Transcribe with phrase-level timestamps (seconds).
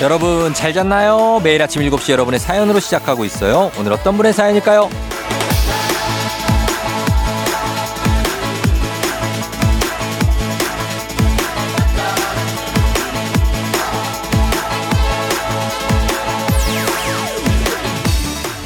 [0.00, 1.42] 여러분 잘 잤나요?
[1.44, 3.70] 매일 아침 7시 여러분의 사연으로 시작하고 있어요.
[3.78, 4.88] 오늘 어떤 분의 사연일까요?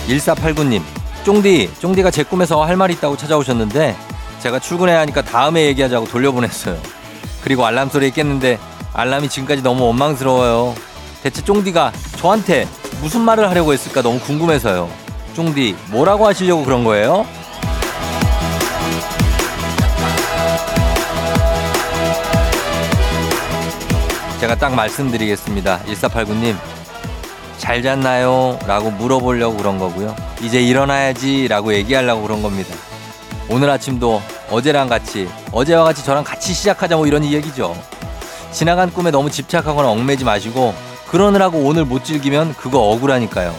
[0.06, 0.82] 1489님,
[1.24, 3.96] 쫑디, 쫑디가 제 꿈에서 할 말이 있다고 찾아오셨는데
[4.38, 6.78] 제가 출근해야 하니까 다음에 얘기하자고 돌려보냈어요.
[7.42, 8.60] 그리고 알람 소리에 깼는데
[8.92, 10.93] 알람이 지금까지 너무 원망스러워요.
[11.24, 12.68] 대체 쫑디가 저한테
[13.00, 14.90] 무슨 말을 하려고 했을까 너무 궁금해서요.
[15.34, 17.24] 쫑디, 뭐라고 하시려고 그런 거예요?
[24.38, 25.80] 제가 딱 말씀드리겠습니다.
[25.86, 26.56] 1489님,
[27.56, 28.58] 잘 잤나요?
[28.66, 30.14] 라고 물어보려고 그런 거고요.
[30.42, 32.74] 이제 일어나야지 라고 얘기하려고 그런 겁니다.
[33.48, 37.74] 오늘 아침도 어제랑 같이, 어제와 같이 저랑 같이 시작하자 뭐 이런 얘기죠.
[38.52, 40.74] 지나간 꿈에 너무 집착하거나 얽매지 마시고
[41.18, 43.54] 그러느라고 오늘 못 즐기면 그거 억울하니까요.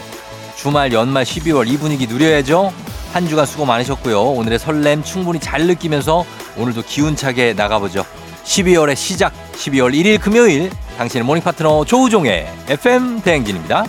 [0.56, 2.70] 주말, 연말, 12월 이 분위기 누려야죠.
[3.14, 4.24] 한 주간 수고 많으셨고요.
[4.24, 6.26] 오늘의 설렘 충분히 잘 느끼면서
[6.58, 8.04] 오늘도 기운차게 나가보죠.
[8.44, 13.86] 12월의 시작, 12월 1일 금요일 당신의 morning 파트너 조우종의 FM 대행진입니다.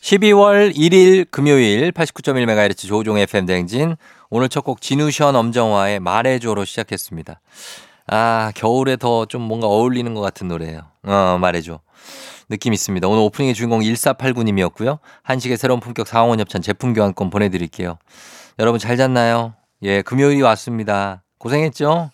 [0.00, 3.94] 12월 1일 금요일 89.1MHz 조우종의 FM 대행진
[4.30, 7.42] 오늘 첫 곡 진우션 엄정화의 말해줘로 시작했습니다.
[8.06, 10.80] 아 겨울에 더 좀 뭔가 어울리는 것 같은 노래예요.
[11.06, 11.80] 어 말해줘.
[12.48, 13.06] 느낌 있습니다.
[13.08, 14.98] 오늘 오프닝의 주인공 1489님이었고요.
[15.22, 17.98] 한식의 새로운 품격 사원원 협찬 제품 교환권 보내드릴게요.
[18.58, 19.54] 여러분 잘 잤나요?
[19.82, 21.22] 예, 금요일이 왔습니다.
[21.38, 22.10] 고생했죠?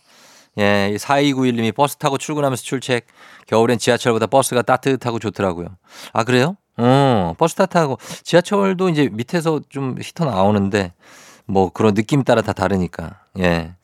[0.58, 3.04] 예, 4291님이 버스 타고 출근하면서 출첵.
[3.46, 5.68] 겨울엔 지하철보다 버스가 따뜻하고 좋더라고요.
[6.12, 6.56] 아, 그래요?
[6.76, 7.98] 어, 버스 따뜻하고.
[8.22, 10.92] 지하철도 이제 밑에서 좀 히터 나오는데,
[11.46, 13.20] 뭐 그런 느낌 따라 다 다르니까.
[13.38, 13.74] 예.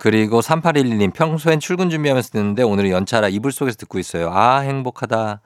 [0.00, 4.30] 그리고 3811님, 평소엔 출근 준비하면서 듣는데 오늘은 연차라 이불 속에서 듣고 있어요.
[4.32, 5.42] 아, 행복하다.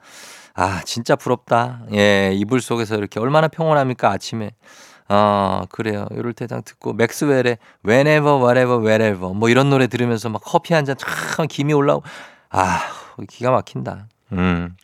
[0.53, 1.81] 아, 진짜 부럽다.
[1.93, 4.51] 예, 이불 속에서 이렇게 얼마나 평온합니까, 아침에.
[5.09, 6.07] 어, 그래요.
[6.11, 10.85] 이럴 때 딱 듣고 맥스웰의 Whenever, Whatever, Wherever 뭐 이런 노래 들으면서 막 커피 한
[10.85, 12.05] 잔 참 김이 올라오고
[12.49, 12.79] 아,
[13.27, 14.07] 기가 막힌다.
[14.31, 14.77] 음.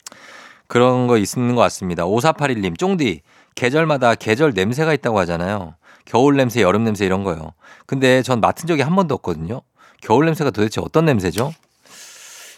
[0.68, 2.03] 그런 거 있는 것 같습니다.
[2.03, 3.22] 5481님, 쫑디.
[3.56, 5.76] 계절마다 계절 냄새가 있다고 하잖아요.
[6.06, 7.54] 겨울 냄새, 여름 냄새 이런 거요.
[7.86, 9.62] 근데 전 맡은 적이 한 번도 없거든요.
[10.02, 11.54] 겨울 냄새가 도대체 어떤 냄새죠?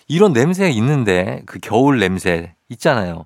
[0.07, 3.25] 이런 냄새가 있는데 그 겨울 냄새 있잖아요.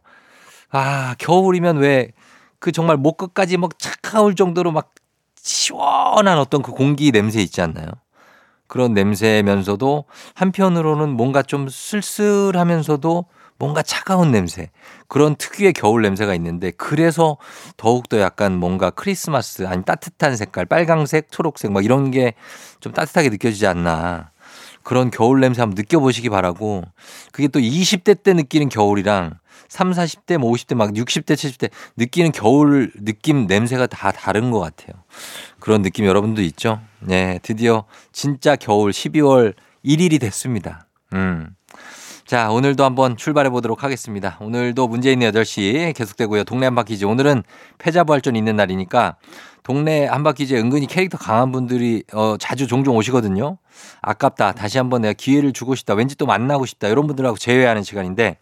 [0.72, 2.12] 아, 겨울이면 왜
[2.60, 4.94] 그 정말 목 끝까지 막 차가울 정도로 막
[5.42, 7.88] 시원한 어떤 그 공기 냄새 있지 않나요?
[8.68, 13.26] 그런 냄새면서도 한편으로는 뭔가 좀 쓸쓸하면서도
[13.60, 14.70] 뭔가 차가운 냄새.
[15.08, 17.38] 그런 특유의 겨울 냄새가 있는데 그래서
[17.78, 22.34] 더욱더 약간 뭔가 크리스마스 아니 따뜻한 색깔 빨강색 초록색 막 이런 게
[22.80, 24.32] 좀 따뜻하게 느껴지지 않나.
[24.84, 26.84] 그런 겨울 냄새 한번 느껴보시기 바라고
[27.32, 32.92] 그게 또 20대 때 느끼는 겨울이랑 3, 40대, 뭐 50대, 막 60대, 70대 느끼는 겨울
[33.04, 35.04] 느낌 냄새가 다 다른 것 같아요.
[35.60, 36.80] 그런 느낌 여러분도 있죠?
[37.00, 39.54] 네, 드디어 진짜 겨울 12월
[39.84, 40.88] 1일이 됐습니다.
[41.14, 41.50] 음.
[42.28, 44.38] 자, 오늘도 한번 출발해 보도록 하겠습니다.
[44.42, 46.44] 오늘도 문제 있는 8시 계속되고요.
[46.44, 47.06] 동네 한바퀴즈.
[47.06, 47.44] 오늘은
[47.78, 49.16] 패자부활전 있는 날이니까
[49.64, 53.58] 동네 한바퀴즈에 은근히 캐릭터 강한 분들이 어, 자주 종종 오시거든요.
[54.02, 54.52] 아깝다.
[54.54, 55.94] 다시 한번 내가 기회를 주고 싶다.
[55.94, 56.90] 왠지 또 만나고 싶다.
[56.90, 58.38] 이런 분들하고 제외하는 시간인데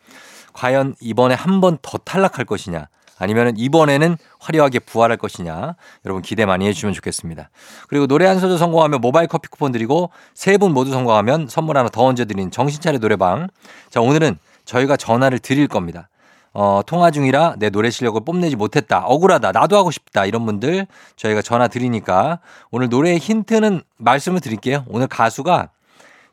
[0.54, 2.88] 과연 이번에 한 번 더 탈락할 것이냐.
[3.18, 5.76] 아니면 이번에는 화려하게 부활할 것이냐.
[6.06, 7.50] 여러분 기대 많이 해주시면 좋겠습니다.
[7.88, 11.90] 그리고 노래 한 소절 성공하면 모바일 커피 쿠폰 드리고 세 분 모두 성공하면 선물 하나
[11.90, 13.48] 더 얹어드리는 정신차려 노래방.
[13.90, 16.10] 자, 오늘은 저희가 전화를 드릴 겁니다.
[16.54, 19.00] 어, 통화 중이라 내 노래 실력을 뽐내지 못했다.
[19.06, 19.52] 억울하다.
[19.52, 20.26] 나도 하고 싶다.
[20.26, 20.88] 이런 분들
[21.18, 22.40] 저희가 전화 드리니까
[22.72, 24.86] 오늘 노래의 힌트는 말씀을 드릴게요.
[24.88, 25.70] 오늘 가수가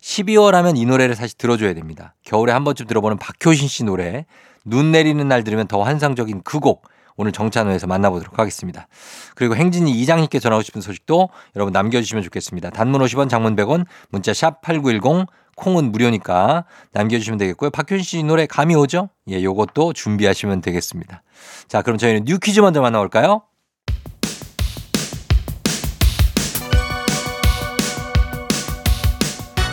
[0.00, 2.14] 12월 하면 이 노래를 사실 들어줘야 됩니다.
[2.24, 4.26] 겨울에 한 번쯤 들어보는 박효신 씨 노래.
[4.64, 6.86] 눈 내리는 날 들으면 더 환상적인 그 곡.
[7.16, 8.88] 오늘 정찬호에서 만나보도록 하겠습니다.
[9.34, 12.70] 그리고 행진이 이장님께 전하고 싶은 소식도 여러분 남겨주시면 좋겠습니다.
[12.70, 15.26] 단문 50원, 장문 100원, 문자 샵 8910,
[15.56, 17.70] 콩은 무료니까 남겨주시면 되겠고요.
[17.70, 19.10] 박효신 씨 노래 감이 오죠?
[19.28, 21.22] 예, 요것도 준비하시면 되겠습니다.
[21.68, 23.42] 자, 그럼 저희는 뉴 퀴즈 먼저 만나볼까요?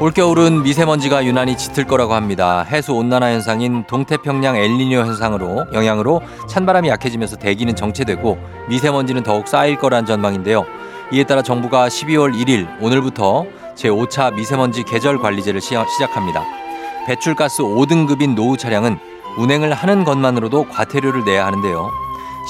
[0.00, 2.62] 올겨울은 미세먼지가 유난히 짙을 거라고 합니다.
[2.62, 10.06] 해수 온난화 현상인 동태평양 엘니뇨 현상으로 영향으로 찬바람이 약해지면서 대기는 정체되고 미세먼지는 더욱 쌓일 거란
[10.06, 10.64] 전망인데요.
[11.10, 16.44] 이에 따라 정부가 12월 1일 오늘부터 제5차 미세먼지 계절 관리제를 시작합니다.
[17.08, 19.00] 배출가스 5등급인 노후 차량은
[19.36, 21.90] 운행을 하는 것만으로도 과태료를 내야 하는데요.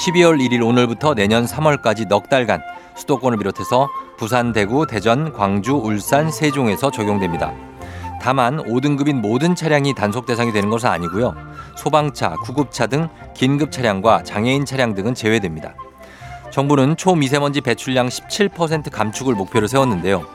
[0.04, 2.60] 12월 1일 오늘부터 내년 3월까지 넉 달간
[2.94, 3.88] 수도권을 비롯해서
[4.19, 7.53] 부산, 대구, 대전, 광주, 울산, 세종에서 적용됩니다.
[8.20, 11.35] 다만 5등급인 모든 차량이 단속 대상이 되는 것은 아니고요.
[11.76, 15.75] 소방차, 구급차 등 긴급 차량과 장애인 차량 등은 제외됩니다.
[16.50, 20.26] 정부는 초미세먼지 배출량 17% 감축을 목표로 세웠는데요.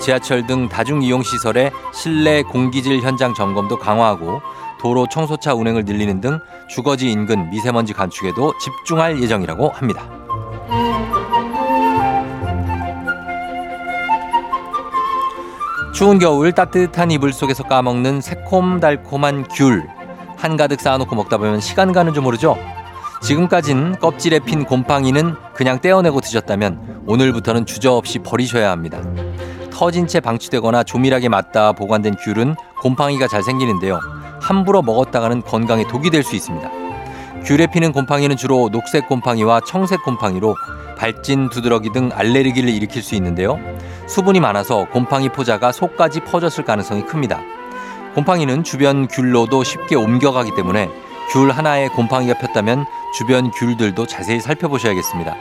[0.00, 4.40] 지하철 등 다중이용시설의 실내 공기질 현장 점검도 강화하고
[4.80, 6.38] 도로 청소차 운행을 늘리는 등
[6.68, 10.15] 주거지 인근 미세먼지 감축에도 집중할 예정이라고 합니다.
[15.96, 19.88] 추운 겨울 따뜻한 이불 속에서 까먹는 새콤달콤한 귤.
[20.36, 22.58] 한가득 쌓아놓고 먹다 보면 시간 가는 줄 모르죠?
[23.22, 29.00] 지금까진 껍질에 핀 곰팡이는 그냥 떼어내고 드셨다면 오늘부터는 주저없이 버리셔야 합니다.
[29.70, 33.98] 터진 채 방치되거나 조밀하게 맞다 보관된 귤은 곰팡이가 잘 생기는데요.
[34.42, 36.70] 함부로 먹었다가는 건강에 독이 될 수 있습니다.
[37.46, 40.56] 귤에 피는 곰팡이는 주로 녹색 곰팡이와 청색 곰팡이로
[40.96, 43.58] 발진, 두드러기 등 알레르기를 일으킬 수 있는데요.
[44.06, 47.40] 수분이 많아서 곰팡이 포자가 속까지 퍼졌을 가능성이 큽니다.
[48.14, 50.88] 곰팡이는 주변 귤로도 쉽게 옮겨가기 때문에
[51.32, 55.34] 귤 하나에 곰팡이가 폈다면 주변 귤들도 자세히 살펴보셔야겠습니다.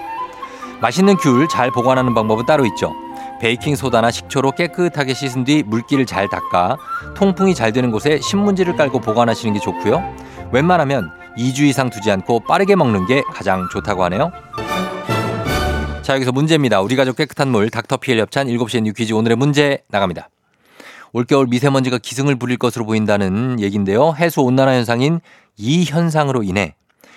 [0.82, 2.94] 맛있는 귤 잘 보관하는 방법은 따로 있죠.
[3.40, 6.78] 베이킹 소다나 식초로 깨끗하게 씻은 뒤 물기를 잘 닦아
[7.16, 10.04] 통풍이 잘 되는 곳에 신문지를 깔고 보관하시는 게 좋고요.
[10.52, 14.32] 웬만하면 2주 이상 두지 않고 빠르게 먹는 게 가장 좋다고 하네요.
[16.06, 16.82] 자, 여기서 문제입니다.
[16.82, 20.30] 우리 가족 깨끗한 물 닥터피엘 협찬 7시에 뉴 퀴즈 오늘의 문제 나갑니다.
[21.14, 24.14] 올겨울 미세먼지가 기승을 부릴 것으로 보인다는 얘기인데요.
[24.16, 25.20] 해수 온난화 현상인
[25.58, 26.76] 이 현상으로 인해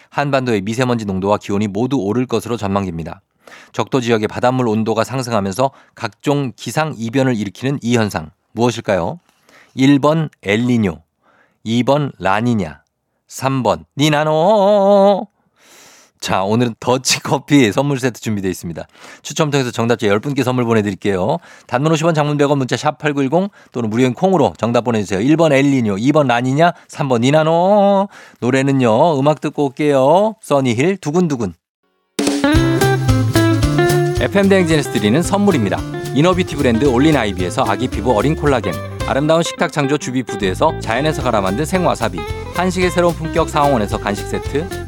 [0.08, 3.20] 한반도의 미세먼지 농도와 기온이 모두 오를 것으로 전망됩니다.
[3.72, 9.20] 적도 지역의 바닷물 온도가 상승하면서 각종 기상 이변을 일으키는 이 현상 무엇일까요?
[9.76, 11.02] 1번 엘니뇨,
[11.66, 12.84] 2번 라니냐,
[13.28, 15.28] 3번 니나노.
[16.20, 18.86] 자, 오늘은 더치커피 선물 세트 준비되어 있습니다.
[19.22, 21.38] 추첨 통해서 정답자 10분께 선물 보내드릴게요.
[21.66, 25.20] 단문 50원 장문 100원 문자 샵 8910 또는 무료인 콩으로 정답 보내주세요.
[25.20, 28.08] 1번 엘리뇨, 2번 라니냐, 3번 니나노.
[28.40, 30.34] 노래는요, 음악 듣고 올게요.
[30.40, 31.54] 써니힐 두근두근.
[34.20, 35.78] FM대행진에서 드리는 선물입니다.
[36.14, 38.74] 이너비티 브랜드 올린 아이비에서 아기 피부 어린 콜라겐
[39.06, 42.18] 아름다운 식탁 창조 주비푸드에서 자연에서 갈아 만든 생와사비
[42.54, 44.87] 한식의 새로운 품격 상황원에서 간식 세트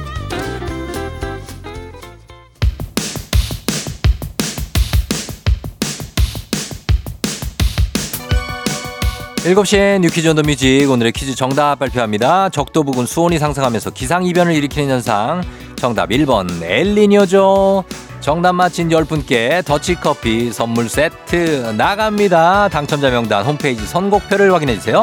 [9.43, 12.49] 7시에 뉴퀴즈 온 더 뮤직 오늘의 퀴즈 정답 발표합니다.
[12.49, 15.41] 적도 부근 수온이 상승하면서 기상이변을 일으키는 현상
[15.77, 17.83] 정답 1번 엘리뇨죠.
[18.19, 22.69] 정답 맞힌 10분께 더치커피 선물 세트 나갑니다.
[22.69, 25.01] 당첨자 명단 홈페이지 선곡표를 확인해주세요.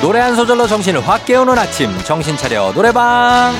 [0.00, 3.54] 노래 한 소절로 정신을 확 깨우는 아침 정신 차려 노래방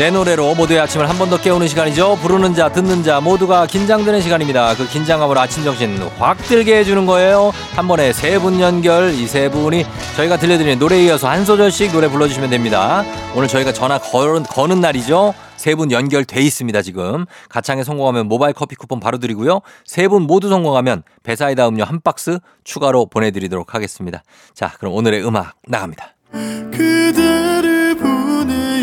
[0.00, 2.16] 내 노래로 모두의 아침을 한 번 더 깨우는 시간이죠.
[2.22, 4.74] 부르는 자, 듣는 자 모두가 긴장되는 시간입니다.
[4.74, 7.52] 그 긴장감으로 아침 정신 확 들게 해주는 거예요.
[7.76, 9.84] 한 번에 세 분 연결, 이 세 분이
[10.16, 13.04] 저희가 들려드리는 노래에 이어서 한 소절씩 노래 불러주시면 됩니다.
[13.36, 15.34] 오늘 저희가 전화 걸, 거는 날이죠.
[15.56, 17.26] 세 분 연결돼 있습니다, 지금.
[17.50, 19.60] 가창에 성공하면 모바일 커피 쿠폰 바로 드리고요.
[19.84, 24.22] 세 분 모두 성공하면 배사이다 음료 한 박스 추가로 보내드리도록 하겠습니다.
[24.54, 26.14] 자, 그럼 오늘의 음악 나갑니다.
[26.32, 28.80] 그대를 보내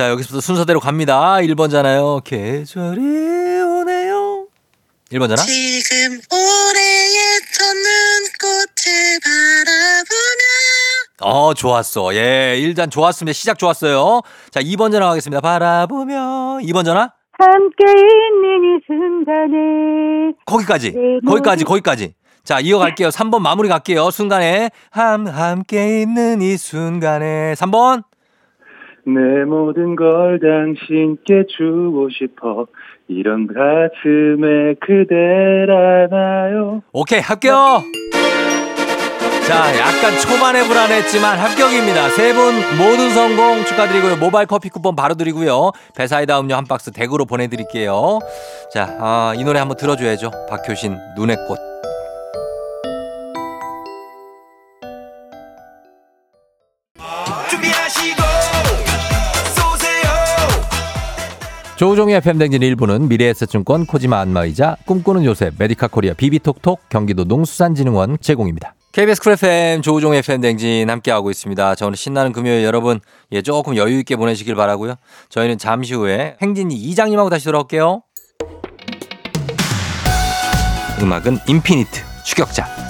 [0.00, 1.34] 자, 여기서부터 순서대로 갑니다.
[1.42, 2.24] 1번잖아요.
[2.24, 4.46] 계절이 오네요.
[5.12, 5.36] 1번잖아?
[5.36, 10.40] 지금 올해의 눈꽃을 바라보며
[11.20, 12.14] 어, 좋았어.
[12.14, 13.34] 예, 일단 좋았습니다.
[13.34, 14.22] 시작 좋았어요.
[14.50, 15.42] 자, 2번 전화 가겠습니다.
[15.42, 16.60] 바라보며.
[16.62, 17.12] 2번 전화?
[17.38, 20.94] 함께 있는 이 순간에 거기까지
[21.26, 28.04] 거기까지 거기까지 자 이어갈게요 3번 마무리 갈게요 순간에 함 함께 있는 이 순간에 3번
[29.06, 32.66] 내 모든 걸 당신께 주고 싶어
[33.08, 34.74] 이런 가슴에
[35.70, 37.82] 안아요 오케이 합격
[39.46, 42.10] 자, 약간 초반에 불안했지만 합격입니다.
[42.10, 44.16] 세 분 모두 성공 축하드리고요.
[44.18, 45.72] 모바일 커피 쿠폰 바로 드리고요.
[45.96, 48.20] 배사이다 음료 한 박스 댁으로 보내드릴게요.
[48.72, 50.30] 자, 아, 이 노래 한번 들어줘야죠.
[50.48, 51.69] 박효신, 눈의 꽃.
[61.80, 68.74] 조우종의 FM댕진 일부는 미래에셋증권 코지마 안마의자 꿈꾸는 요셉 메디카 코리아 비비톡톡 경기도 농수산진흥원 제공입니다.
[68.92, 71.76] KBS 쿨 FM 조우종 FM 댕진 함께하고 있습니다.
[71.76, 73.00] 저는 신나는 금요일 여러분
[73.32, 74.96] 예 조금 여유 있게 보내시길 바라고요.
[75.30, 78.02] 저희는 잠시 후에 행진이 이장님하고 다시 돌아올게요.
[81.00, 82.89] 음악은 인피니트 추격자.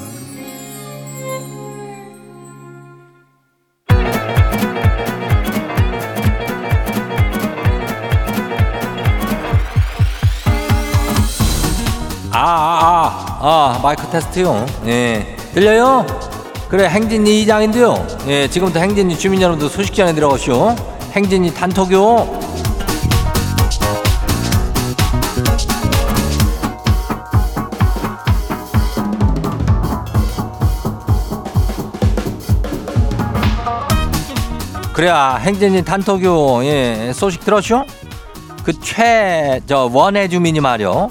[12.33, 14.65] 아, 아, 아, 아, 마이크 테스트요.
[14.85, 15.35] 예.
[15.53, 16.05] 들려요?
[16.69, 18.07] 그래, 행진이 이장인데요.
[18.27, 20.73] 예, 지금부터 행진이 주민 여러분들 소식 전해 들어가시오.
[21.11, 22.39] 행진이 단톡요.
[34.93, 36.63] 그래야 행진이 단톡요.
[36.63, 37.83] 예, 소식 들었쇼?
[38.63, 41.09] 그 최, 저, 원해 주민이 말이요.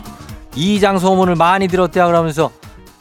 [0.57, 2.07] 이장 소문을 많이 들었대요.
[2.07, 2.51] 그러면서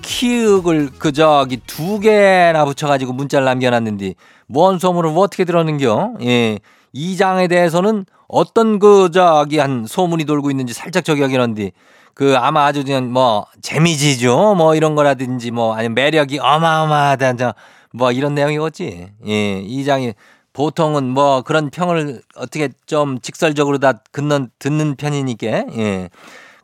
[0.02, 4.16] 키읔을 그 저기 두 개나 붙여가지고 문자를 남겨놨는데
[4.48, 6.14] 뭔 소문을 어떻게 들었는겨?
[6.22, 6.60] 예.
[6.94, 11.72] 이 장에 대해서는 어떤 그 저기 한 소문이 돌고 있는지 살짝 저기 하긴
[12.14, 17.54] 그 아마 아주 그냥 뭐 재미지죠 뭐 이런 거라든지 뭐 아니면 매력이 어마어마하다
[17.94, 20.14] 뭐 이런 내용이겠지 예 이 장이
[20.54, 26.10] 보통은 뭐 그런 평을 어떻게 좀 직설적으로 다 듣는 듣는 편이니까 예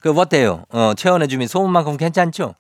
[0.06, 2.54] 그 어때요 어 최원의 주민 소문만큼 괜찮죠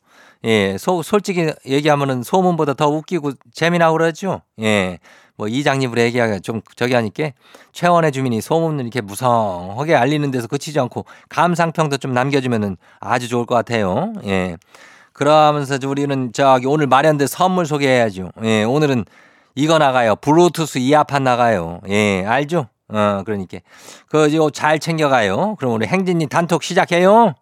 [0.45, 4.41] 예, 소, 솔직히 얘기하면은 소문보다 더 웃기고 재미나고 그러죠.
[4.61, 4.99] 예.
[5.37, 7.31] 뭐 이장님으로 얘기하기가 좀 저기 하니까
[7.73, 13.55] 최원의 주민이 소문을 이렇게 무성하게 알리는 데서 그치지 않고 감상평도 좀 남겨주면은 아주 좋을 것
[13.55, 14.13] 같아요.
[14.25, 14.57] 예.
[15.13, 18.31] 그러면서 우리는 저기 오늘 마련된 선물 소개해야죠.
[18.43, 19.05] 예, 오늘은
[19.55, 20.15] 이거 나가요.
[20.17, 21.79] 블루투스 이어판 나가요.
[21.89, 22.67] 예, 알죠?
[22.89, 23.57] 어, 그러니까.
[24.07, 25.55] 그거 이거 잘 챙겨가요.
[25.55, 27.33] 그럼 우리 행진님 단톡 시작해요.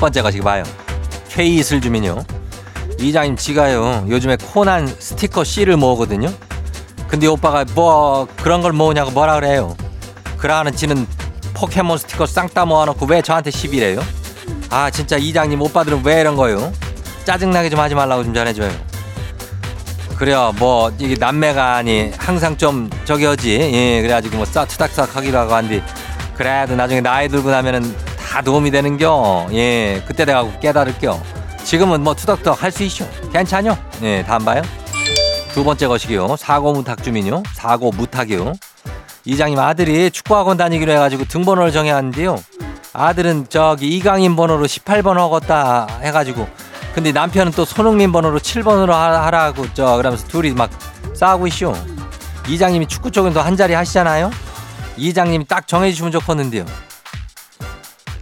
[0.00, 0.62] 번째가 지금 봐요.
[1.28, 2.24] 최이슬 주민요.
[2.98, 4.06] 이장님 지가요.
[4.08, 6.32] 요즘에 코난 스티커 C를 모으거든요.
[7.08, 9.76] 근데 오빠가 뭐 그런 걸 모으냐고 뭐라 그래요.
[10.38, 11.06] 그러는 지는
[11.54, 14.00] 포켓몬 스티커 쌍따 모아놓고 왜 저한테 시비래요?
[14.70, 16.72] 아 진짜 이장님 오빠들은 왜 이런 거요?
[17.24, 18.89] 짜증나게 좀 하지 말라고 좀 전해줘요.
[20.20, 25.38] 그래요 뭐 이게 남매가 아니 항상 좀 저기 하지 예 그래가지고 뭐 싸 투닥싹 하기도
[25.38, 25.82] 하고 한데
[26.34, 29.48] 그래도 나중에 나이 들고 나면은 다 도움이 되는겨.
[29.52, 31.20] 예, 그때 내가 깨달을겨.
[31.64, 33.04] 지금은 뭐 투덕투덕 할수 있쇼.
[33.32, 33.76] 괜찮요?
[34.02, 34.62] 예, 다음 봐요.
[35.52, 36.36] 두 번째 것이요.
[36.36, 37.42] 사고 무탁 주민요.
[37.54, 38.52] 사고 무탁이요.
[39.24, 42.38] 이장님 아들이 축구학원 다니기로 해가지고 등번호를 정해야 하는데요.
[42.92, 46.48] 아들은 저기 이강인 번호로 18번 하겠다 해가지고
[46.94, 50.70] 근데 남편은 또 손흥민 번호로 7번으로 하라고 저 그러면서 둘이 막
[51.14, 51.74] 싸우고 있쇼.
[52.48, 54.30] 이장님이 축구 쪽은 또한 자리 하시잖아요.
[54.96, 56.64] 이장님이 딱 정해주시면 좋겠는데요.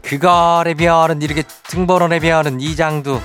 [0.02, 3.20] 그거래 별은 이렇게 등번호래 별은 이장도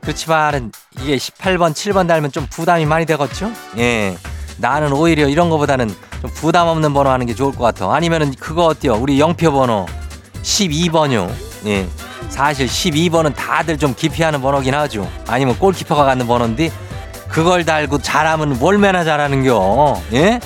[0.00, 3.50] 그렇지만은 이게 18번, 7번 달면 좀 부담이 많이 되겠죠?
[3.78, 4.16] 예.
[4.58, 7.92] 나는 오히려 이런 거보다는 좀 부담 없는 번호 하는 게 좋을 것 같아.
[7.92, 8.94] 아니면은 그거 어때요?
[8.94, 9.86] 우리 영표 번호
[10.42, 11.30] 12번요.
[11.66, 11.88] 예.
[12.28, 15.10] 사실 12번은 다들 좀 기피하는 번호긴 하죠.
[15.28, 16.70] 아니면 골키퍼가 갖는 번호인데
[17.28, 20.02] 그걸 달고 잘하면 월매나 잘하는겨.
[20.14, 20.40] 예?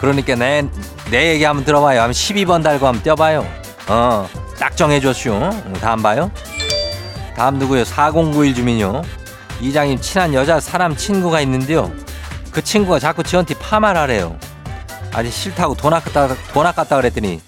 [0.00, 0.64] 그러니까 내,
[1.10, 2.00] 내 얘기 한번 들어봐요.
[2.00, 3.46] 한번 12번 달고 한번 뛰어봐요.
[3.88, 4.28] 어,
[4.58, 5.38] 딱 정해줬슈.
[5.80, 6.30] 다음 봐요.
[7.36, 7.84] 다음 누구요?
[7.84, 9.02] 4091 주민요.
[9.60, 11.90] 이장님 친한 여자 사람 친구가 있는데요.
[12.50, 14.36] 그 친구가 자꾸 지한테 파말 하래요.
[15.12, 17.40] 아니 싫다고 돈 아깝다 돈 아깝다 그랬더니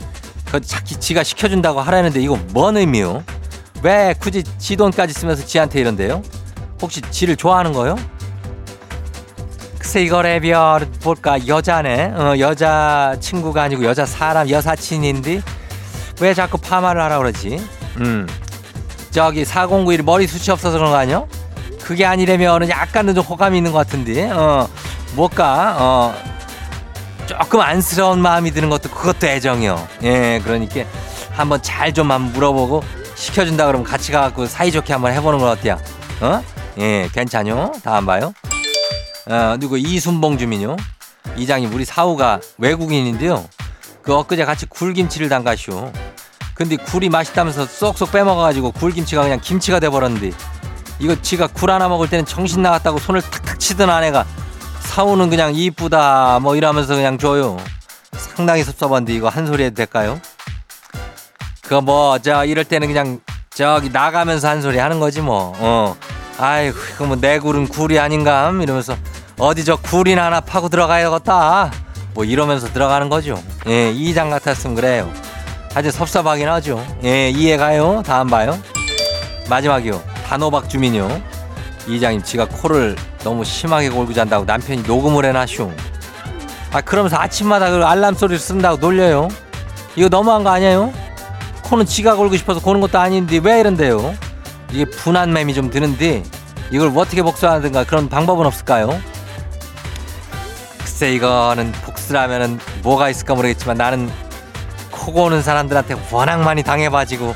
[0.51, 3.25] 그 자기 지가 시켜준다고 하라는데 이거 뭔 의미요?
[3.83, 6.23] 왜 굳이 지 돈까지 쓰면서 지한테 이런데요?
[6.81, 7.97] 혹시 지를 좋아하는 거요?
[9.79, 15.43] 글쎄 이거래 별 볼까 여자네 어, 여자 친구가 아니고 여자 사람 여사친인데
[16.21, 17.65] 왜 자꾸 파마를 하라 그러지?
[17.99, 18.27] 음
[19.11, 21.25] 저기 4091 머리 숱이 없어서 그런 거 아니야?
[21.83, 24.69] 그게 아니라면 약간은 좀 호감이 있는 것 같은데 어
[25.15, 26.15] 뭘까 어
[27.27, 30.81] 조금 안쓰러운 마음이 드는 것도 그것도 애정이요 예 그러니까
[31.33, 32.83] 한번 잘 좀 한번 물어보고
[33.17, 35.81] 시켜준다 그러면 같이 가갖고 사이좋게 한번 해보는 건 어때요?
[36.21, 36.43] 어?
[36.79, 37.73] 예 괜찮요?
[37.83, 38.33] 다음 봐요.
[39.29, 40.77] 어 누구 이순봉 주민요.
[41.37, 43.45] 이장님 우리 사우가 외국인인데요.
[44.03, 45.91] 그 엊그제 같이 굴김치를 담가시오.
[46.55, 50.33] 근데 굴이 맛있다면서 쏙쏙 빼먹어가지고 굴김치가 그냥 김치가 돼버렸는데
[50.99, 54.25] 이거 지가 굴 하나 먹을 때는 정신 나갔다고 손을 탁탁 치던 아내가
[54.81, 57.57] 사우는 그냥 이쁘다 뭐 이러면서 그냥 줘요.
[58.13, 60.21] 상당히 섭섭한데 이거 한 소리 해도 될까요?
[61.67, 65.97] 그거 뭐 저 이럴 때는 그냥 저기 나가면서 한 소리 하는 거지 뭐 어.
[66.39, 68.97] 아이고 이거 뭐 내 굴은 굴이 아닌감 이러면서
[69.39, 71.71] 어디 저 굴이나 하나 파고 들어가야겠다
[72.15, 75.11] 뭐 이러면서 들어가는 거죠 예 이장 같았으면 그래요
[75.75, 76.83] 아주 섭섭하긴 하죠.
[77.05, 78.03] 예, 이해가요?
[78.07, 78.59] 다음 봐요.
[79.51, 80.03] 마지막이요.
[80.27, 81.21] 단호박 주민요.
[81.87, 85.71] 이장님, 지가 코를 너무 심하게 골고 잔다고 남편이 녹음을 해놨쇼.
[86.73, 89.29] 아, 그러면서 아침마다 그 알람 소리를 쓴다고 놀려요.
[89.97, 90.95] 이거 너무한 거 아니에요?
[91.67, 94.15] 코는 지가 골고 싶어서 고는 것도 아닌데 왜 이런데요?
[94.71, 96.23] 이게 분한 맴이 좀 드는데
[96.71, 99.01] 이걸 어떻게 복수하든가 그런 방법은 없을까요?
[100.79, 104.11] 글쎄 이거는 복수라면은 뭐가 있을까 모르겠지만 나는
[104.93, 107.35] 코 고는 사람들한테 워낙 많이 당해봐지고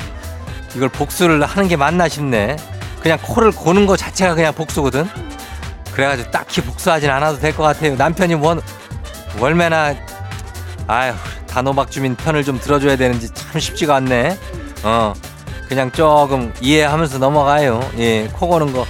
[0.76, 2.56] 이걸 복수를 하는 게 맞나 싶네.
[3.02, 5.08] 그냥 코를 고는 거 자체가 그냥 복수거든.
[5.92, 7.96] 그래가지고 딱히 복수하진 않아도 될 것 같아요.
[7.96, 8.60] 남편이 원
[9.40, 9.94] 월매나
[10.86, 11.14] 아휴
[11.50, 14.38] 단호박 주민 편을 좀 들어줘야 되는지 참 쉽지가 않네.
[14.84, 15.12] 어
[15.68, 17.80] 그냥 조금 이해하면서 넘어가요.
[17.98, 18.86] 예, 코 고는 거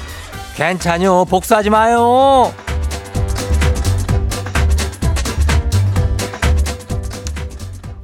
[0.56, 1.24] 괜찮요.
[1.24, 2.52] 복수하지 마요.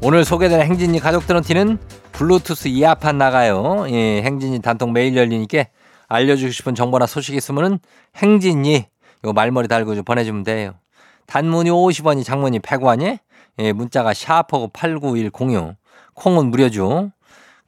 [0.01, 1.79] 오늘 소개된 행진이 가족들은 티는
[2.13, 3.87] 블루투스 이어판 나가요.
[3.91, 5.65] 예, 행진이 단통 메일 열리니까
[6.09, 7.79] 알려주고 싶은 정보나 소식 있으면은
[8.17, 8.87] 행진이
[9.25, 10.75] 요 말머리 달고 좀 보내주면 돼요.
[11.27, 13.19] 단문이 50원이 장문이 100원이
[13.59, 15.77] 예, 문자가 샤퍼고 89106
[16.15, 17.13] 콩은 무료죠.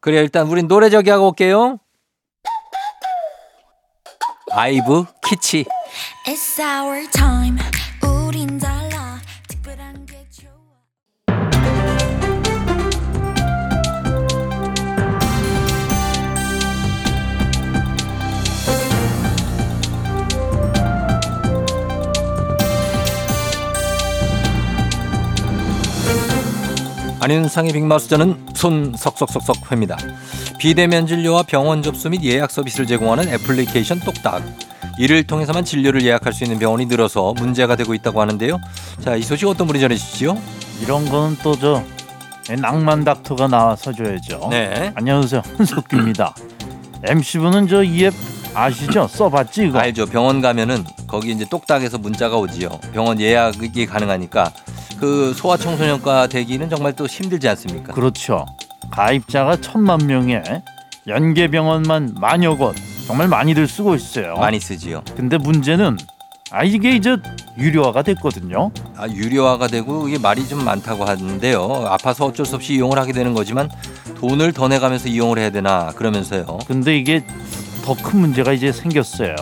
[0.00, 1.78] 그래 일단 우린 노래 저기 하고 올게요.
[4.52, 5.66] 아이브 키치
[6.26, 7.58] It's our time.
[27.20, 29.96] 안윤상의 빅마우스전은 손 석석석석 회입니다.
[30.58, 34.42] 비대면 진료와 병원 접수 및 예약 서비스를 제공하는 애플리케이션 똑딱.
[34.98, 38.58] 이를 통해서만 진료를 예약할 수 있는 병원이 늘어서 문제가 되고 있다고 하는데요.
[39.00, 40.40] 자, 이 소식 어떤 분이 전해주시죠?
[40.82, 41.82] 이런 거는 또저
[42.60, 44.48] 낭만 닥터가 나와서 줘야죠.
[44.50, 44.92] 네.
[44.94, 45.42] 안녕하세요.
[45.58, 46.34] 한석규입니다.
[47.04, 48.14] MC분은 저 이 앱
[48.54, 49.06] 아시죠?
[49.08, 49.78] 써봤지 이거?
[49.78, 50.06] 알죠.
[50.06, 52.68] 병원 가면은 거기 이제 똑딱에서 문자가 오지요.
[52.92, 54.52] 병원 예약이 가능하니까
[54.98, 57.92] 그 소아청소년과 대기는 정말 또 힘들지 않습니까?
[57.92, 58.44] 그렇죠.
[58.90, 60.42] 가입자가 천만 명에
[61.06, 62.74] 연계 병원만 만여 곳
[63.06, 64.34] 정말 많이들 쓰고 있어요.
[64.34, 65.02] 많이 쓰지요.
[65.16, 65.96] 근데 문제는
[66.50, 67.16] 아 이게 이제
[67.58, 68.70] 유료화가 됐거든요.
[68.96, 71.86] 아, 유료화가 되고 이게 말이 좀 많다고 하는데요.
[71.88, 73.68] 아파서 어쩔 수 없이 이용을 하게 되는 거지만
[74.16, 76.58] 돈을 더 내가면서 이용을 해야 되나 그러면서요.
[76.66, 77.24] 근데 이게
[77.88, 79.34] 더 큰 문제가 이제 생겼어요.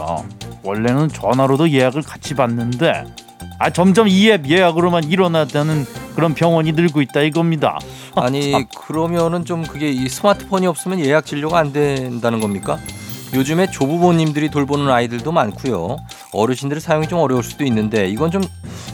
[0.62, 3.04] 원래는 전화로도 예약을 같이 받는데
[3.58, 7.80] 아 점점 이 앱 예약으로만 일어나다는 그런 병원이 늘고 있다 이겁니다.
[8.14, 12.78] 아니 그러면은 좀 그게 이 스마트폰이 없으면 예약 진료가 안 된다는 겁니까?
[13.34, 15.96] 요즘에 조부모님들이 돌보는 아이들도 많고요.
[16.32, 18.42] 어르신들 사용이 좀 어려울 수도 있는데 이건 좀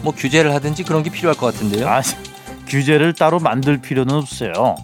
[0.02, 1.86] 뭐 규제를 하든지 그런 게 필요할 것 같은데요.
[1.88, 2.00] 아,
[2.66, 4.74] 규제를 따로 만들 필요는 없어요.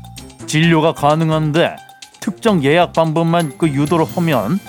[0.46, 1.74] 진료가 가능한데
[2.28, 4.60] 특정 예약 방법만 그 유도를 하면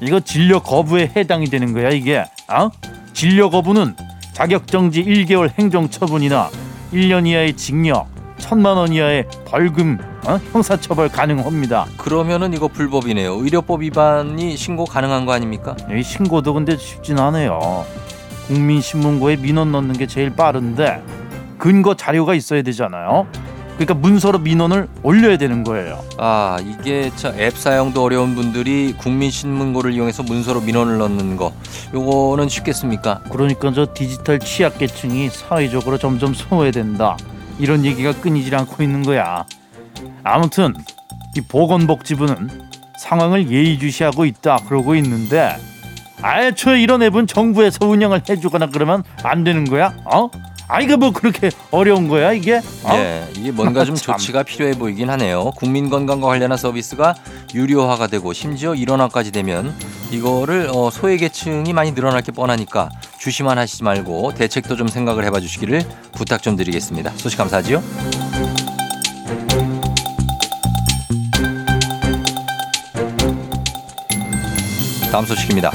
[0.00, 2.24] 이거 진료 거부에 해당이 되는 거야 이게.
[2.48, 2.70] 어?
[3.12, 3.96] 진료 거부는
[4.32, 6.50] 자격 정지 1개월 행정 처분이나
[6.92, 8.06] 1년 이하의 징역,
[8.38, 10.38] 천만 원 이하의 벌금, 어?
[10.52, 11.86] 형사처벌 가능합니다.
[11.96, 13.34] 그러면은 이거 불법이네요.
[13.34, 15.74] 의료법 위반이 신고 가능한 거 아닙니까?
[15.92, 17.84] 이 신고도 근데 쉽진 않아요.
[18.46, 21.02] 국민신문고에 민원 넣는 게 제일 빠른데
[21.58, 23.26] 근거 자료가 있어야 되잖아요.
[23.80, 26.04] 그러니까 문서로 민원을 올려야 되는 거예요.
[26.18, 31.54] 아 이게 저앱 사용도 어려운 분들이 국민신문고를 이용해서 문서로 민원을 넣는 거
[31.94, 33.22] 요거는 쉽겠습니까?
[33.32, 37.16] 그러니까 저 디지털 취약계층이 사회적으로 점점 소외된다.
[37.58, 39.46] 이런 얘기가 끊이질 않고 있는 거야.
[40.24, 40.74] 아무튼
[41.34, 42.50] 이 보건복지부는
[42.98, 45.56] 상황을 예의주시하고 있다 그러고 있는데
[46.22, 49.94] 애초에 이런 앱은 정부에서 운영을 해주거나 그러면 안 되는 거야?
[50.04, 50.28] 어?
[50.72, 52.58] 아 이거 뭐 그렇게 어려운 거야 이게?
[52.84, 52.94] 어?
[52.94, 54.16] 예, 이게 뭔가 좀 참.
[54.16, 55.50] 조치가 필요해 보이긴 하네요.
[55.56, 57.16] 국민 건강과 관련한 서비스가
[57.52, 59.74] 유료화가 되고 심지어 일원화까지 되면
[60.12, 65.40] 이거를 어, 소외 계층이 많이 늘어날 게 뻔하니까 주시만 하시지 말고 대책도 좀 생각을 해봐
[65.40, 67.10] 주시기를 부탁 좀 드리겠습니다.
[67.16, 67.82] 소식 감사하지요.
[75.10, 75.72] 다음 소식입니다.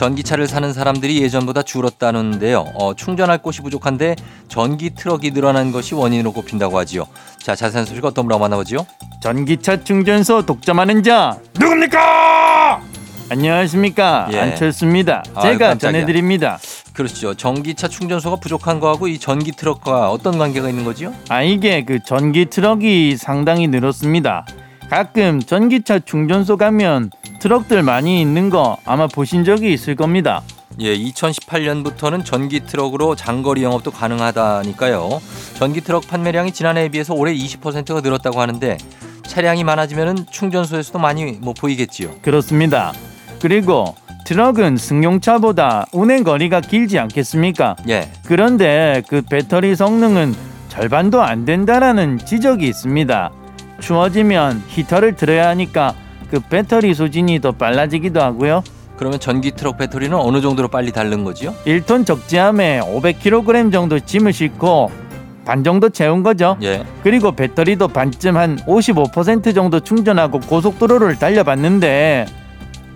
[0.00, 2.72] 전기차를 사는 사람들이 예전보다 줄었다는데요.
[2.74, 4.16] 어, 충전할 곳이 부족한데
[4.48, 7.06] 전기 트럭이 늘어난 것이 원인으로 꼽힌다고 하지요.
[7.38, 8.86] 자, 자세한 소식 어떤 분하고 만나보지요?
[9.22, 12.80] 전기차 충전소 독점하는 자 누굽니까?
[13.28, 14.40] 안녕하십니까 예.
[14.40, 15.22] 안철수입니다.
[15.34, 15.76] 아유, 제가 깜짝이야.
[15.76, 16.58] 전해드립니다.
[16.94, 17.34] 그렇죠.
[17.34, 21.12] 전기차 충전소가 부족한 거하고 이 전기 트럭과 어떤 관계가 있는 거지요?
[21.28, 24.46] 아 이게 그 전기 트럭이 상당히 늘었습니다.
[24.88, 27.10] 가끔 전기차 충전소 가면
[27.40, 30.42] 트럭들 많이 있는 거 아마 보신 적이 있을 겁니다.
[30.78, 35.20] 예, 2018년부터는 전기 트럭으로 장거리 영업도 가능하다니까요.
[35.54, 38.76] 전기 트럭 판매량이 지난해에 비해서 올해 20%가 늘었다고 하는데
[39.26, 42.10] 차량이 많아지면은 충전소에서도 많이 뭐 보이겠지요.
[42.20, 42.92] 그렇습니다.
[43.40, 43.94] 그리고
[44.26, 47.76] 트럭은 승용차보다 운행 거리가 길지 않겠습니까?
[47.88, 48.10] 예.
[48.26, 50.34] 그런데 그 배터리 성능은
[50.68, 53.30] 절반도 안 된다라는 지적이 있습니다.
[53.80, 55.94] 추워지면 히터를 틀어야 하니까
[56.30, 58.62] 그 배터리 소진이 더 빨라지기도 하고요.
[58.96, 61.54] 그러면 전기 트럭 배터리는 어느 정도로 빨리 닳는 거지요?
[61.64, 64.90] 1톤 적재함에 500kg 정도 짐을 싣고
[65.44, 66.56] 반 정도 채운 거죠.
[66.62, 66.84] 예.
[67.02, 72.26] 그리고 배터리도 반쯤 한 55% 정도 충전하고 고속도로를 달려봤는데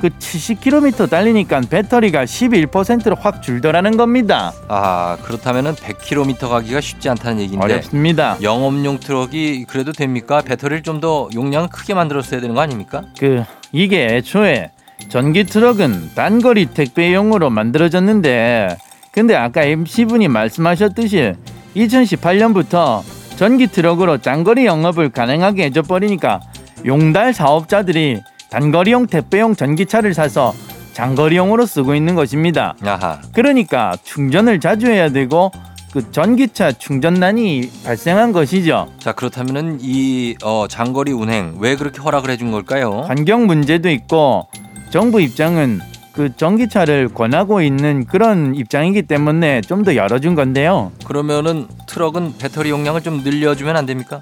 [0.04, 4.52] 그 70km 달리니까 배터리가 11%로 확 줄더라는 겁니다.
[4.68, 8.36] 아, 그렇다면은 100km 가기가 쉽지 않다는 얘기인데 어렵습니다.
[8.42, 10.42] 영업용 트럭이 그래도 됩니까?
[10.42, 13.02] 배터리를 좀 더 용량을 크게 만들었어야 되는 거 아닙니까?
[13.18, 14.70] 그 이게 애초에
[15.08, 18.76] 전기 트럭은 단거리 택배용으로 만들어졌는데
[19.10, 21.32] 근데 아까 MC분이 말씀하셨듯이
[21.76, 23.02] 2018년부터
[23.36, 26.40] 전기 트럭으로 장거리 영업을 가능하게 해줘 버리니까
[26.86, 28.20] 용달 사업자들이
[28.54, 30.54] 단거리용 택배용 전기차를 사서
[30.92, 32.76] 장거리용으로 쓰고 있는 것입니다.
[32.84, 33.18] 아하.
[33.32, 35.50] 그러니까 충전을 자주 해야 되고
[35.92, 38.92] 그 전기차 충전난이 발생한 것이죠.
[39.00, 43.02] 자, 그렇다면은 이 어, 장거리 운행 왜 그렇게 허락을 해준 걸까요?
[43.08, 44.46] 환경 문제도 있고
[44.90, 45.80] 정부 입장은
[46.12, 50.92] 그 전기차를 권하고 있는 그런 입장이기 때문에 좀 더 열어준 건데요.
[51.04, 54.20] 그러면은 트럭은 배터리 용량을 좀 늘려주면 안 됩니까?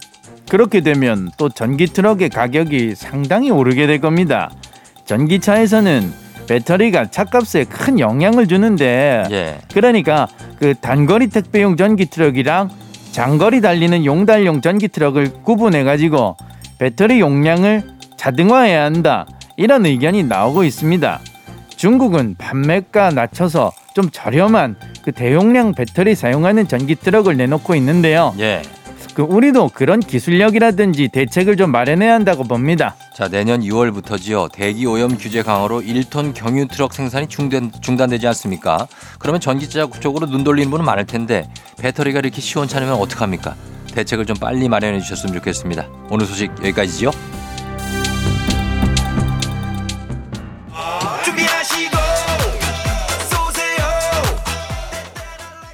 [0.52, 4.50] 그렇게 되면 또 전기 트럭의 가격이 상당히 오르게 될 겁니다.
[5.06, 6.12] 전기차에서는
[6.46, 9.58] 배터리가 차값에 큰 영향을 주는데 예.
[9.72, 12.68] 그러니까 그 단거리 택배용 전기 트럭이랑
[13.12, 16.36] 장거리 달리는 용달용 전기 트럭을 구분해 가지고
[16.76, 17.84] 배터리 용량을
[18.18, 19.24] 차등화해야 한다
[19.56, 21.18] 이런 의견이 나오고 있습니다.
[21.76, 28.34] 중국은 판매가 낮춰서 좀 저렴한 그 대용량 배터리 사용하는 전기 트럭을 내놓고 있는데요.
[28.38, 28.60] 예.
[29.14, 32.94] 그 우리도 그런 기술력이라든지 대책을 좀 마련해야 한다고 봅니다.
[33.14, 34.50] 자, 내년 6월부터지요.
[34.52, 38.86] 대기 오염 규제 강화로 1톤 경유 트럭 생산이 중단, 중단 되지 않습니까?
[39.18, 41.48] 그러면 전기차 쪽으로 눈 돌리는 분은 많을 텐데
[41.78, 43.54] 배터리가 이렇게 시원찮으면 어떡합니까?
[43.94, 45.86] 대책을 좀 빨리 마련해 주셨으면 좋겠습니다.
[46.08, 47.06] 오늘 소식 여기까지지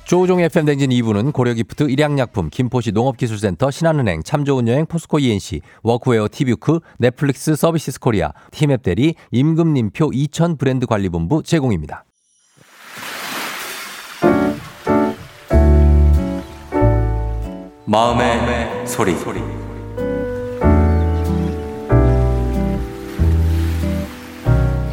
[0.09, 7.55] 조우종 FM 댕진 2부는 고려기프트, 일양약품, 김포시 농업기술센터, 신한은행, 참좋은여행, 포스코 E&C, 워크웨어, 티뷰크, 넷플릭스
[7.55, 12.07] 서비스 코리아, 티맵 대리, 임금님표 2000 브랜드 관리본부 제공입니다.
[17.85, 19.15] 마음의, 마음의 소리.
[19.15, 19.41] 소리.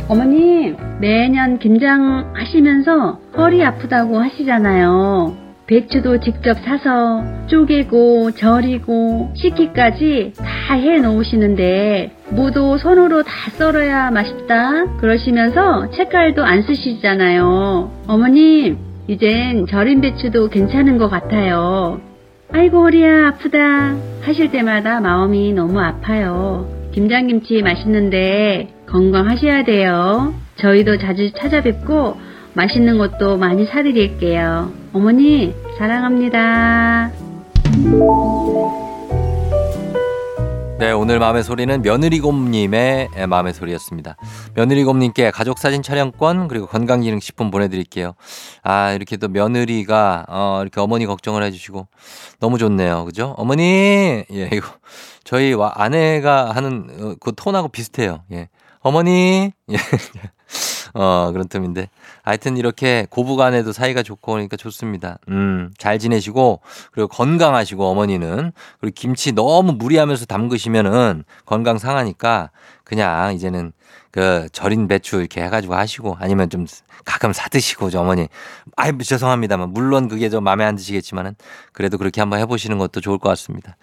[0.09, 0.84] 어머님.
[0.99, 5.35] 매년 김장하시면서 허리 아프다고 하시잖아요.
[5.67, 15.89] 배추도 직접 사서 쪼개고 절이고 식기까지 다 해 놓으시는데 무도 손으로 다 썰어야 맛있다 그러시면서
[15.91, 17.91] 책갈도 안 쓰시잖아요.
[18.07, 18.77] 어머님,
[19.07, 21.99] 이젠 절인 배추도 괜찮은 것 같아요.
[22.51, 26.67] 아이고 허리야 아프다 하실 때마다 마음이 너무 아파요.
[26.95, 30.33] 김장김치 맛있는데 건강하셔야 돼요.
[30.55, 32.15] 저희도 자주 찾아뵙고
[32.53, 34.71] 맛있는 것도 많이 사드릴게요.
[34.93, 37.11] 어머니 사랑합니다.
[40.77, 44.15] 네, 오늘 마음의 소리는 며느리곰님의 마음의 소리였습니다.
[44.55, 48.13] 며느리곰님께 가족사진 촬영권 그리고 건강기능식품 보내드릴게요.
[48.63, 51.87] 아, 이렇게 또 며느리가, 어, 이렇게 어머니 걱정을 해주시고
[52.39, 53.03] 너무 좋네요.
[53.03, 53.33] 그죠?
[53.37, 54.23] 어머니!
[54.31, 54.67] 예, 이거
[55.25, 58.23] 저희 와- 아내가 하는 어, 그 톤하고 비슷해요.
[58.31, 58.47] 예.
[58.79, 59.51] 어머니!
[59.71, 59.77] 예.
[60.93, 61.89] 어, 그런 틈인데.
[62.23, 65.17] 하여튼 이렇게 고부간에도 사이가 좋고 그러니까 좋습니다.
[65.27, 66.61] 음, 잘 지내시고,
[66.91, 68.53] 그리고 건강하시고, 어머니는.
[68.79, 72.51] 그리고 김치 너무 무리하면서 담그시면은 건강 상하니까
[72.85, 73.73] 그냥 이제는
[74.15, 76.65] 그 절인 배추 이렇게 해가지고 하시고 아니면 좀
[77.03, 78.29] 가끔 사드시고, 저 어머니.
[78.77, 79.73] 아이, 죄송합니다만.
[79.73, 81.35] 물론 그게 좀 마음에 안 드시겠지만은
[81.73, 83.75] 그래도 그렇게 한번 해보시는 것도 좋을 것 같습니다.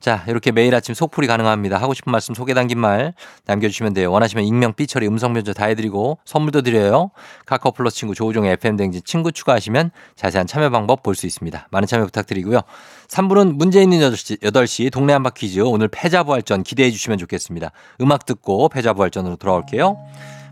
[0.00, 1.78] 자, 이렇게 매일 아침 속풀이 가능합니다.
[1.78, 4.10] 하고 싶은 말씀 소개 담긴 말 남겨주시면 돼요.
[4.10, 7.12] 원하시면 익명, 삐처리, 음성 변조 다 해드리고 선물도 드려요.
[7.46, 11.68] 카카오 플러스 친구 조우종의 FM 댕진 친구 추가하시면 자세한 참여 방법 볼 수 있습니다.
[11.70, 12.60] 많은 참여 부탁드리고요.
[13.08, 17.70] 3부는 문제 있는 8시, 8시 동네 한바 퀴즈 오늘 패자부활전 기대해 주시면 좋겠습니다.
[18.00, 19.96] 음악 듣고 패자부활전으로 돌아올게요.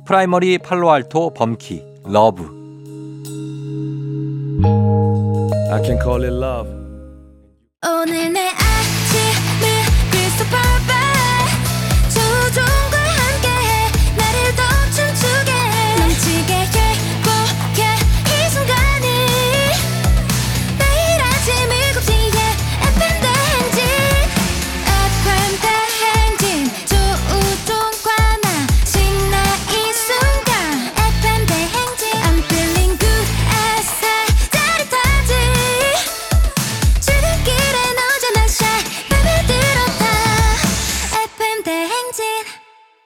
[0.07, 2.65] 프라이머리 팔로알토 범키 러브
[5.73, 6.71] I can call it love.
[7.85, 8.64] 오늘 내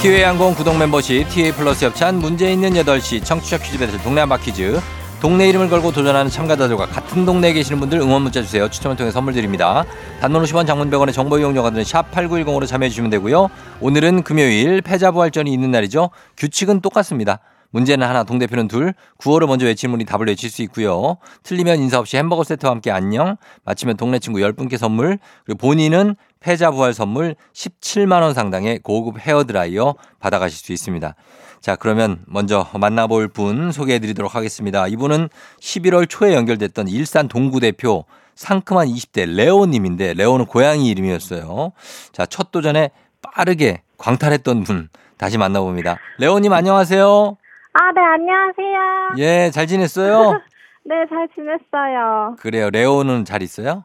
[0.00, 4.38] 티웨이 항공 구독 멤버십 TA 플러스 협찬 문제 있는 8시 청취자 퀴즈 배틀 동네 한바
[4.38, 4.80] 퀴즈.
[5.20, 8.70] 동네 이름을 걸고 도전하는 참가자들과 같은 동네에 계시는 분들 응원 문자 주세요.
[8.70, 9.84] 추첨을 통해 선물 드립니다.
[10.22, 13.50] 단문 50원 장문병원의 정보 이용료가 드는 샵 8910으로 참여해 주시면 되고요.
[13.82, 16.08] 오늘은 금요일 패자부활전이 있는 날이죠.
[16.38, 17.40] 규칙은 똑같습니다.
[17.72, 18.94] 문제는 하나, 동대표는 둘.
[19.18, 21.18] 구호를 먼저 외치는 분이 답을 외칠 수 있고요.
[21.42, 23.36] 틀리면 인사 없이 햄버거 세트와 함께 안녕.
[23.64, 25.18] 마치면 동네 친구 10분께 선물.
[25.44, 31.14] 그리고 본인은 패자 부활 선물 17만 원 상당의 고급 헤어 드라이어 받아가실 수 있습니다.
[31.60, 34.86] 자, 그러면 먼저 만나볼 분 소개해 드리도록 하겠습니다.
[34.88, 35.28] 이분은
[35.60, 41.72] 11월 초에 연결됐던 일산 동구 대표 상큼한 20대 레오 님인데 레오는 고양이 이름이었어요.
[42.12, 45.98] 자, 첫 도전에 빠르게 광탈했던 분 다시 만나봅니다.
[46.18, 47.36] 레오 님 안녕하세요.
[47.72, 49.14] 아, 네, 안녕하세요.
[49.18, 50.40] 예, 잘 지냈어요?
[50.84, 52.36] 네, 잘 지냈어요.
[52.38, 52.70] 그래요.
[52.70, 53.84] 레오는 잘 있어요?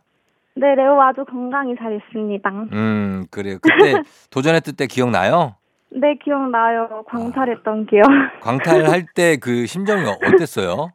[0.56, 2.50] 네, 레오 아주 건강히 잘 있습니다.
[2.74, 3.58] 음, 그래요.
[3.62, 5.56] 그때 도전했을 때 기억나요?
[5.92, 7.04] 네, 기억나요.
[7.08, 8.06] 광탈했던 기억.
[8.42, 10.90] 광탈할 때 그 심정이 어땠어요?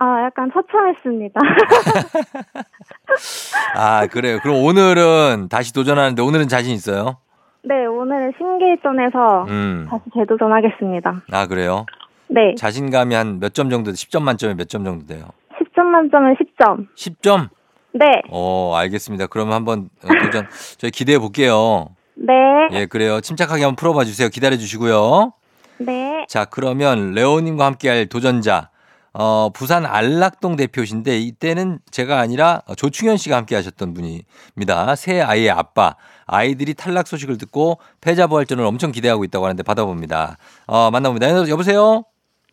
[0.00, 1.40] 아, 약간 처참했습니다.
[3.76, 4.38] 아, 그래요.
[4.42, 7.18] 그럼 오늘은 다시 도전하는데 오늘은 자신 있어요?
[7.62, 9.86] 네, 오늘은 신기일전에서 음.
[9.88, 11.22] 다시 재도전하겠습니다.
[11.32, 11.86] 아, 그래요?
[12.28, 15.26] 네, 자신감이 한 몇 점 정도, 10점 만점에 몇 점 정도 돼요?
[15.58, 16.88] 10점 만점은 10점.
[16.96, 17.48] 10점?
[17.94, 19.28] 네, 어, 알겠습니다.
[19.28, 20.46] 그러면 한번 어, 도전,
[20.78, 21.88] 저희 기대해 볼게요.
[22.16, 22.34] 네,
[22.72, 23.20] 예, 그래요.
[23.20, 24.28] 침착하게 한번 풀어봐 주세요.
[24.28, 25.32] 기다려 주시고요.
[25.78, 26.24] 네.
[26.28, 28.70] 자, 그러면 레오님과 함께할 도전자,
[29.12, 34.96] 어, 부산 안락동 대표신데 이때는 제가 아니라 조충현 씨가 함께 하셨던 분입니다.
[34.96, 35.94] 새 아이의 아빠.
[36.26, 40.36] 아이들이 탈락 소식을 듣고 패자부활전을 엄청 기대하고 있다고 하는데 받아봅니다.
[40.66, 41.48] 어, 만나봅니다.
[41.48, 42.02] 여보세요?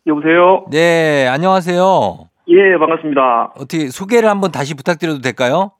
[0.06, 0.66] 여보세요?
[0.70, 2.28] 네, 안녕하세요.
[2.48, 3.52] 예, 반갑습니다.
[3.56, 5.72] 어떻게 소개를 한번 다시 부탁드려도 될까요?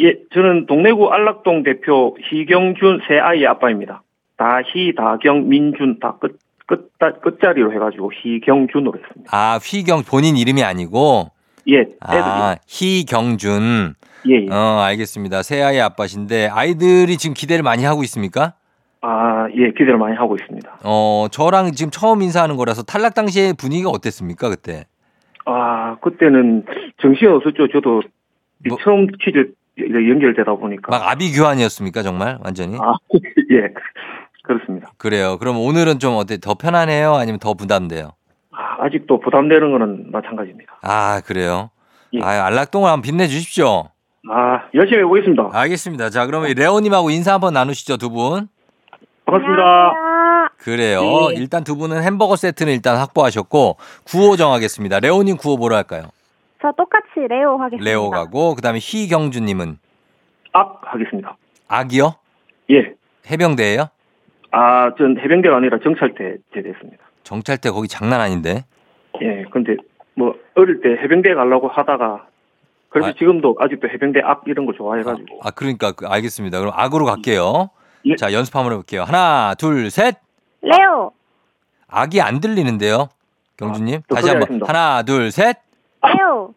[0.00, 4.02] 예, 저는 동래구 안락동 대표 희경준 세 아이의 아빠입니다.
[4.36, 6.90] 다희, 다경, 민준 다 끝, 끝,
[7.22, 9.30] 끝자리로 해가지고 희경준으로 했습니다.
[9.30, 11.30] 아, 휘경 본인 이름이 아니고
[11.68, 11.86] 예.
[12.00, 13.94] 아, 희경준.
[14.28, 14.46] 예, 예.
[14.50, 15.42] 어, 알겠습니다.
[15.42, 18.54] 새 아이 아빠신데 아이들이 지금 기대를 많이 하고 있습니까?
[19.02, 20.78] 아, 예, 기대를 많이 하고 있습니다.
[20.82, 24.86] 어, 저랑 지금 처음 인사하는 거라서 탈락 당시에 분위기가 어땠습니까, 그때?
[25.46, 26.64] 아, 그때는
[27.02, 27.68] 정신이 없었죠.
[27.68, 28.02] 저도
[28.68, 30.90] 뭐- 처음 퀴즈 연결되다 보니까.
[30.90, 32.38] 막 아비규환이었습니까, 정말?
[32.44, 32.76] 완전히?
[32.80, 32.94] 아,
[33.50, 33.68] 예,
[34.42, 34.90] 그렇습니다.
[34.98, 35.36] 그래요.
[35.38, 36.38] 그럼 오늘은 좀 어때?
[36.38, 37.14] 더 편안해요?
[37.14, 38.12] 아니면 더 부담돼요?
[38.52, 40.78] 아, 아직도 부담되는 거는 마찬가지입니다.
[40.82, 41.70] 아, 그래요?
[42.14, 42.20] 예.
[42.22, 43.88] 아, 안락동을 한번 빛내주십시오.
[44.30, 45.50] 아, 열심히 해보겠습니다.
[45.52, 46.10] 알겠습니다.
[46.10, 48.48] 자, 그러면 이 레오님하고 인사 한번 나누시죠, 두 분.
[49.26, 49.62] 반갑습니다.
[49.62, 50.13] 안녕하세요.
[50.58, 51.00] 그래요.
[51.30, 51.34] 네.
[51.36, 55.00] 일단 두 분은 햄버거 세트는 일단 확보하셨고, 구호 정하겠습니다.
[55.00, 56.10] 레오님 구호 뭐로 할까요?
[56.62, 57.84] 저 똑같이 레오 하겠습니다.
[57.84, 59.78] 레오 가고, 그 다음에 희경주님은
[60.52, 61.36] 악 하겠습니다.
[61.68, 62.14] 악이요?
[62.70, 62.94] 예.
[63.30, 63.88] 해병대예요
[64.52, 67.02] 아, 전 해병대가 아니라 정찰대 제대했습니다.
[67.24, 68.64] 정찰대 거기 장난 아닌데.
[69.22, 69.76] 예, 근데
[70.14, 72.26] 뭐 어릴 때 해병대 가려고 하다가
[72.88, 73.12] 그래서 아.
[73.18, 76.60] 지금도 아직도 해병대 악 이런 거 좋아해가지고 아, 그러니까 그- 알겠습니다.
[76.60, 77.70] 그럼 악으로 갈게요.
[78.06, 78.14] 예.
[78.16, 79.02] 자, 연습 한번 해볼게요.
[79.02, 80.16] 하나, 둘, 셋.
[80.64, 81.12] 레오.
[81.88, 83.08] 악이 안 들리는데요.
[83.56, 83.96] 경주님.
[83.98, 84.60] 아, 또 다시 한번.
[84.66, 85.58] 하나, 둘, 셋.
[86.02, 86.54] 레오.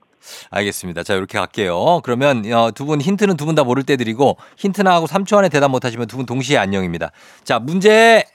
[0.49, 1.03] 알겠습니다.
[1.03, 2.01] 자, 이렇게 갈게요.
[2.03, 5.69] 그러면 어, 두분 힌트는 두 분 다 모를 때 드리고 힌트나 하고 3초 안에 대답
[5.71, 7.11] 못 하시면 두 분 동시에 안녕입니다.
[7.43, 8.25] 자, 문제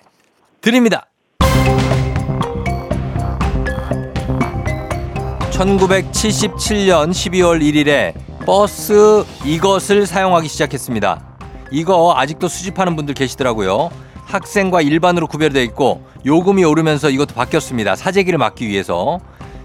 [0.60, 1.06] 드립니다.
[5.50, 11.22] 1977년 12월 1일에 버스 이것을 사용하기 시작했습니다.
[11.70, 13.90] 이거 아직도 수집하는 분들 계시더라고요.
[14.32, 17.96] 학생과 일반으로 구별되어 있고 요금이 오르면서 이것도 바뀌었습니다.
[17.96, 19.20] 사재기를 막기 위해서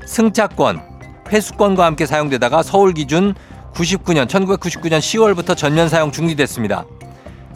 [0.06, 0.82] 승차권,
[1.30, 3.34] 회수권과 함께 사용되다가 서울 기준
[3.73, 6.86] 99년 1999년 10월부터 전면 사용 중지됐습니다.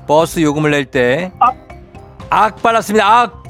[0.07, 3.21] 버스 요금을 낼 때악 빨랐습니다.
[3.21, 3.43] 악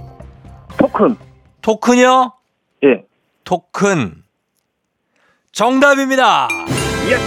[0.77, 1.17] 토큰
[1.61, 2.33] 토큰이요?
[2.85, 3.03] 예
[3.43, 4.23] 토큰
[5.51, 6.47] 정답입니다.
[7.09, 7.17] 예.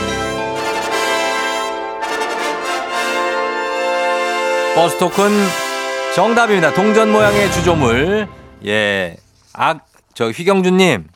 [4.75, 5.31] 버스 토큰
[6.14, 6.72] 정답입니다.
[6.72, 8.29] 동전 모양의 주조물.
[8.64, 9.16] 예.
[9.53, 11.09] 악, 저 휘경준님,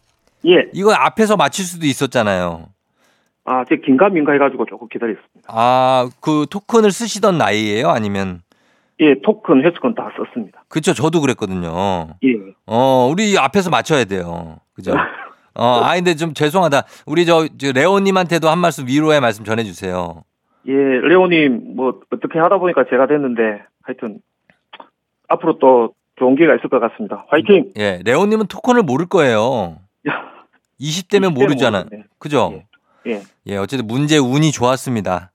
[0.47, 0.69] 예.
[0.73, 2.67] 이거 앞에서 맞힐 수도 있었잖아요.
[3.45, 5.47] 아, 제 긴가민가 해가지고 조금 기다렸습니다.
[5.47, 7.89] 아, 그 토큰을 쓰시던 나이예요?
[7.89, 8.41] 아니면?
[9.01, 10.65] 예, 토큰, 회수권 다 썼습니다.
[10.69, 12.09] 그쵸, 저도 그랬거든요.
[12.25, 12.35] 예.
[12.67, 14.59] 어, 우리 앞에서 맞춰야 돼요.
[14.75, 14.93] 그죠?
[15.55, 16.83] 어, 아, 근데 좀 죄송하다.
[17.07, 20.25] 우리 저, 저 레오님한테도 한 말씀 위로의 말씀 전해주세요.
[20.67, 24.19] 예, 레오님, 뭐, 어떻게 하다 보니까 제가 됐는데, 하여튼,
[25.29, 27.25] 앞으로 또 좋은 기회가 있을 것 같습니다.
[27.29, 27.73] 화이팅!
[27.79, 29.77] 예, 레오님은 토큰을 모를 거예요.
[30.81, 31.85] 20대면 모르잖아.
[31.85, 32.09] 모르는데.
[32.19, 32.63] 그죠?
[33.07, 33.21] 예.
[33.47, 35.33] 예, 어쨌든 문제 운이 좋았습니다.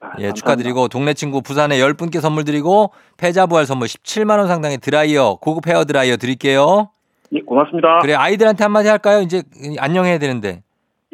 [0.00, 0.34] 아, 예, 감사합니다.
[0.34, 5.66] 축하드리고 동네 친구 부산에 10분께 선물 드리고 패자 부활 선물 17만 원 상당의 드라이어, 고급
[5.66, 6.90] 헤어 드라이어 드릴게요.
[7.32, 8.00] 예, 고맙습니다.
[8.00, 9.20] 그래 아이들한테 한마디 할까요?
[9.20, 9.42] 이제
[9.78, 10.62] 안녕해야 되는데.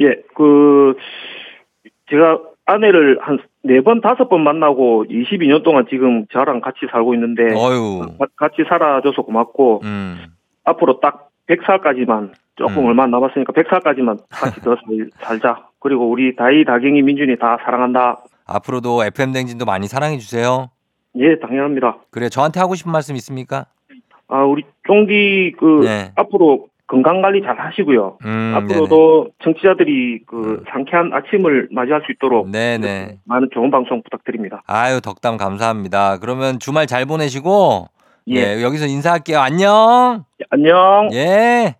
[0.01, 0.95] 예, 그,
[2.11, 7.55] 제가 아내를 한 네 번, 다섯 번 만나고 22년 동안 지금 저랑 같이 살고 있는데.
[8.19, 10.17] 가- 같이 살아줘서 고맙고, 음.
[10.65, 12.87] 앞으로 딱 100살까지만, 조금 음.
[12.87, 15.67] 얼마 남았으니까 100살까지만 같이 더 살, 살자.
[15.79, 18.23] 그리고 우리 다이, 다경이, 민준이 다 사랑한다.
[18.47, 20.71] 앞으로도 FM 댕진도 많이 사랑해 주세요.
[21.17, 21.99] 예, 당연합니다.
[22.11, 23.67] 그래 저한테 하고 싶은 말씀 있습니까?
[24.29, 26.13] 아, 우리 쫑디, 그, 네.
[26.17, 28.19] 앞으로 건강 관리 잘 하시고요.
[28.25, 33.19] 음, 앞으로도 청취자들이 그 상쾌한 아침을 맞이할 수 있도록 네네.
[33.25, 34.63] 많은 좋은 방송 부탁드립니다.
[34.67, 36.19] 아유 덕담 감사합니다.
[36.19, 37.87] 그러면 주말 잘 보내시고
[38.31, 38.35] 예.
[38.59, 39.39] 예, 여기서 인사할게요.
[39.39, 40.25] 안녕.
[40.51, 41.09] 안녕.
[41.13, 41.77] 예.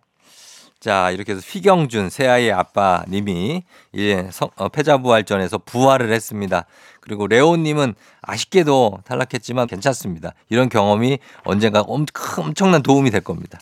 [0.79, 3.61] 자, 이렇게 해서 휘경준, 새아이의 아빠님이
[3.97, 6.65] 예, 성- 어, 패자부활전에서 부활을 했습니다.
[7.01, 7.93] 그리고 레오님은
[8.23, 10.31] 아쉽게도 탈락했지만 괜찮습니다.
[10.49, 13.59] 이런 경험이 언젠가 엄, 큰- 엄청난 도움이 될 겁니다.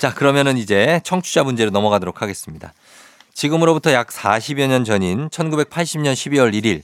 [0.00, 2.72] 자, 그러면은 이제 청취자 문제로 넘어가도록 하겠습니다.
[3.34, 6.80] 지금으로부터 약 40여 년 전인 1980년 12월 1일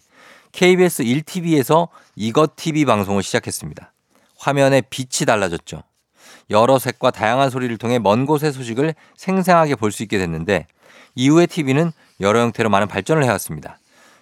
[0.52, 3.90] KBS 1TV에서 이것 TV 방송을 시작했습니다.
[4.36, 5.82] 화면에 빛이 달라졌죠.
[6.50, 10.66] 여러 색과 다양한 소리를 통해 먼 곳의 소식을 생생하게 볼 수 있게 됐는데
[11.14, 13.78] 이후에 TV는 여러 형태로 많은 발전을 해왔습니다.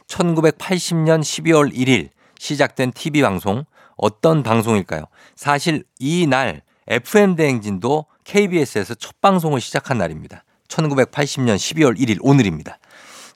[0.07, 3.65] 1980년 12월 1일 시작된 TV 방송
[3.97, 5.07] 어떤 방송일까요?
[5.35, 10.45] 사실 이 날 FM 대행진도 KBS에서 첫 방송을 시작한 날입니다.
[10.69, 12.79] 1980년 12월 1일 오늘입니다.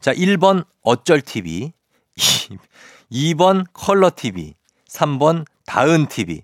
[0.00, 1.72] 자, 1번 어쩔 TV,
[3.12, 4.54] 2번 컬러 TV,
[4.90, 6.42] 3번 다은 TV.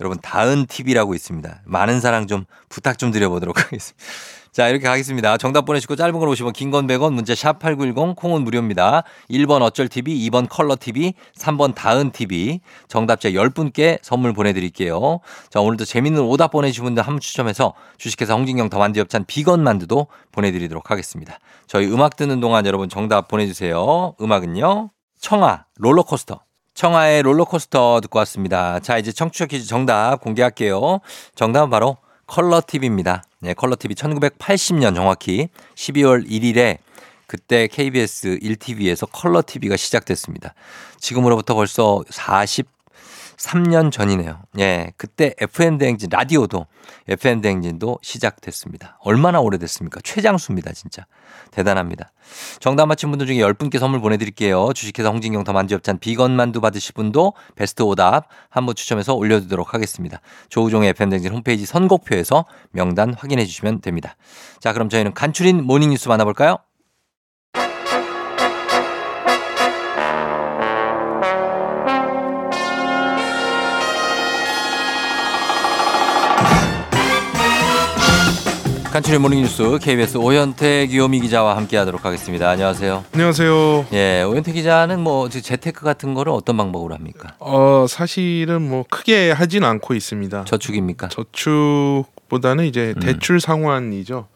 [0.00, 1.62] 여러분 다은 TV라고 있습니다.
[1.64, 4.04] 많은 사랑 좀 부탁 좀 드려보도록 하겠습니다.
[4.52, 5.38] 자, 이렇게 가겠습니다.
[5.38, 9.02] 정답 보내시고 짧은 걸 50원, 긴건 100원, 문자 샵 8910, 콩은 무료입니다.
[9.30, 12.60] 1번 어쩔 TV, 2번 컬러 TV, 3번 다은 TV.
[12.86, 15.20] 정답자 10분께 선물 보내드릴게요.
[15.48, 19.62] 자, 오늘도 재밌는 오답 보내주신 분들 한 분 추첨해서 주식회사 홍진경 더 만두 엽찬 비건
[19.62, 21.38] 만두도 보내드리도록 하겠습니다.
[21.66, 24.14] 저희 음악 듣는 동안 여러분 정답 보내주세요.
[24.20, 24.90] 음악은요.
[25.18, 26.40] 청아, 롤러코스터.
[26.74, 28.80] 청아의 롤러코스터 듣고 왔습니다.
[28.80, 31.00] 자, 이제 청취자 퀴즈 정답 공개할게요.
[31.34, 31.96] 정답은 바로
[32.32, 33.24] 컬러 TV입니다.
[33.40, 36.78] 네, 컬러 TV 1980년 정확히 12월 1일에
[37.26, 40.54] 그때 KBS 1TV에서 컬러 TV가 시작됐습니다.
[40.98, 42.02] 지금으로부터 벌써
[43.46, 44.40] 43년 전이네요.
[44.58, 46.66] 예, 그때 FM 대행진 라디오도
[47.08, 48.98] FM 대행진도 시작됐습니다.
[49.00, 50.00] 얼마나 오래됐습니까?
[50.02, 51.06] 최장수입니다, 진짜.
[51.50, 52.12] 대단합니다.
[52.60, 54.72] 정답 맞힌 분들 중에 10분께 선물 보내드릴게요.
[54.72, 60.20] 주식회사 홍진경 더 만두엽찬 비건 만두 받으실 분도 베스트 오답 한 분 추첨해서 올려두도록 하겠습니다.
[60.48, 64.14] 조우종의 FM댕진 홈페이지 선곡표에서 명단 확인해 주시면 됩니다.
[64.60, 66.58] 자, 그럼 저희는 간추린 모닝뉴스 만나볼까요?
[78.92, 82.50] 간추린 모닝뉴스 KBS 오현태 기요미 기자와 함께하도록 하겠습니다.
[82.50, 83.04] 안녕하세요.
[83.14, 83.86] 안녕하세요.
[83.94, 87.34] 예, 오현태 기자는 뭐 재테크 같은 거를 어떤 방법으로 합니까?
[87.38, 90.44] 어 사실은 뭐 크게 하진 않고 있습니다.
[90.44, 91.08] 저축입니까?
[91.08, 93.00] 저축보다는 이제 음.
[93.00, 94.26] 대출 상환이죠.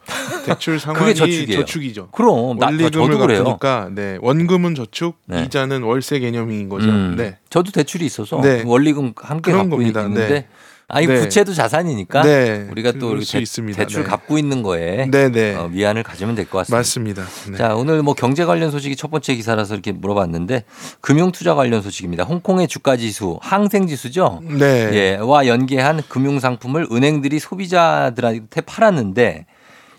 [0.46, 1.60] 대출 상환이 그게 저축이에요.
[1.60, 2.08] 저축이죠.
[2.12, 3.18] 그럼 나 원리금을.
[3.36, 5.42] 갚으니까 네 원금은 저축, 네.
[5.42, 6.88] 이자는 월세 개념인 거죠.
[6.88, 7.36] 음, 네.
[7.50, 8.62] 저도 대출이 있어서 네.
[8.64, 10.00] 원리금 함께 갖고 겁니다.
[10.00, 10.48] 있는데 네.
[10.88, 11.18] 아니 네.
[11.20, 12.68] 부채도 자산이니까 네.
[12.70, 13.72] 우리가 또 이렇게 대.
[13.72, 14.08] 대출 네.
[14.08, 16.76] 갚고 있는 거에 네네 어, 위안을 가지면 될 것 같습니다.
[16.78, 17.24] 맞습니다.
[17.50, 17.56] 네.
[17.58, 20.62] 자, 오늘 뭐 경제 관련 소식이 첫 번째 기사라서 이렇게 물어봤는데
[21.00, 22.22] 금융 투자 관련 소식입니다.
[22.22, 24.40] 홍콩의 주가 지수, 항생 지수죠?
[24.44, 24.90] 네.
[24.92, 29.46] 예, 와 연계한 금융 상품을 은행들이 소비자들한테 팔았는데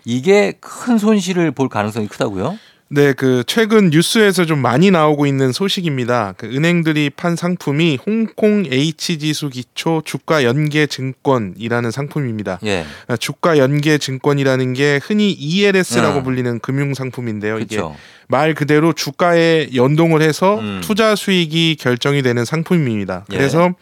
[0.06, 2.56] 이게 큰 손실을 볼 가능성이 크다고요?
[2.90, 6.34] 네, 그 최근 뉴스에서 좀 많이 나오고 있는 소식입니다.
[6.38, 12.58] 그 은행들이 판 상품이 홍콩 H 지수 기초 주가 연계 증권이라는 상품입니다.
[12.64, 12.86] 예.
[13.06, 16.24] 아, 주가 연계 증권이라는 게 흔히 ELS라고 음.
[16.24, 17.58] 불리는 금융 상품인데요.
[17.58, 17.94] 이게 그렇죠.
[18.26, 20.80] 말 그대로 주가에 연동을 해서 음.
[20.82, 23.26] 투자 수익이 결정이 되는 상품입니다.
[23.32, 23.36] 예.
[23.36, 23.74] 그래서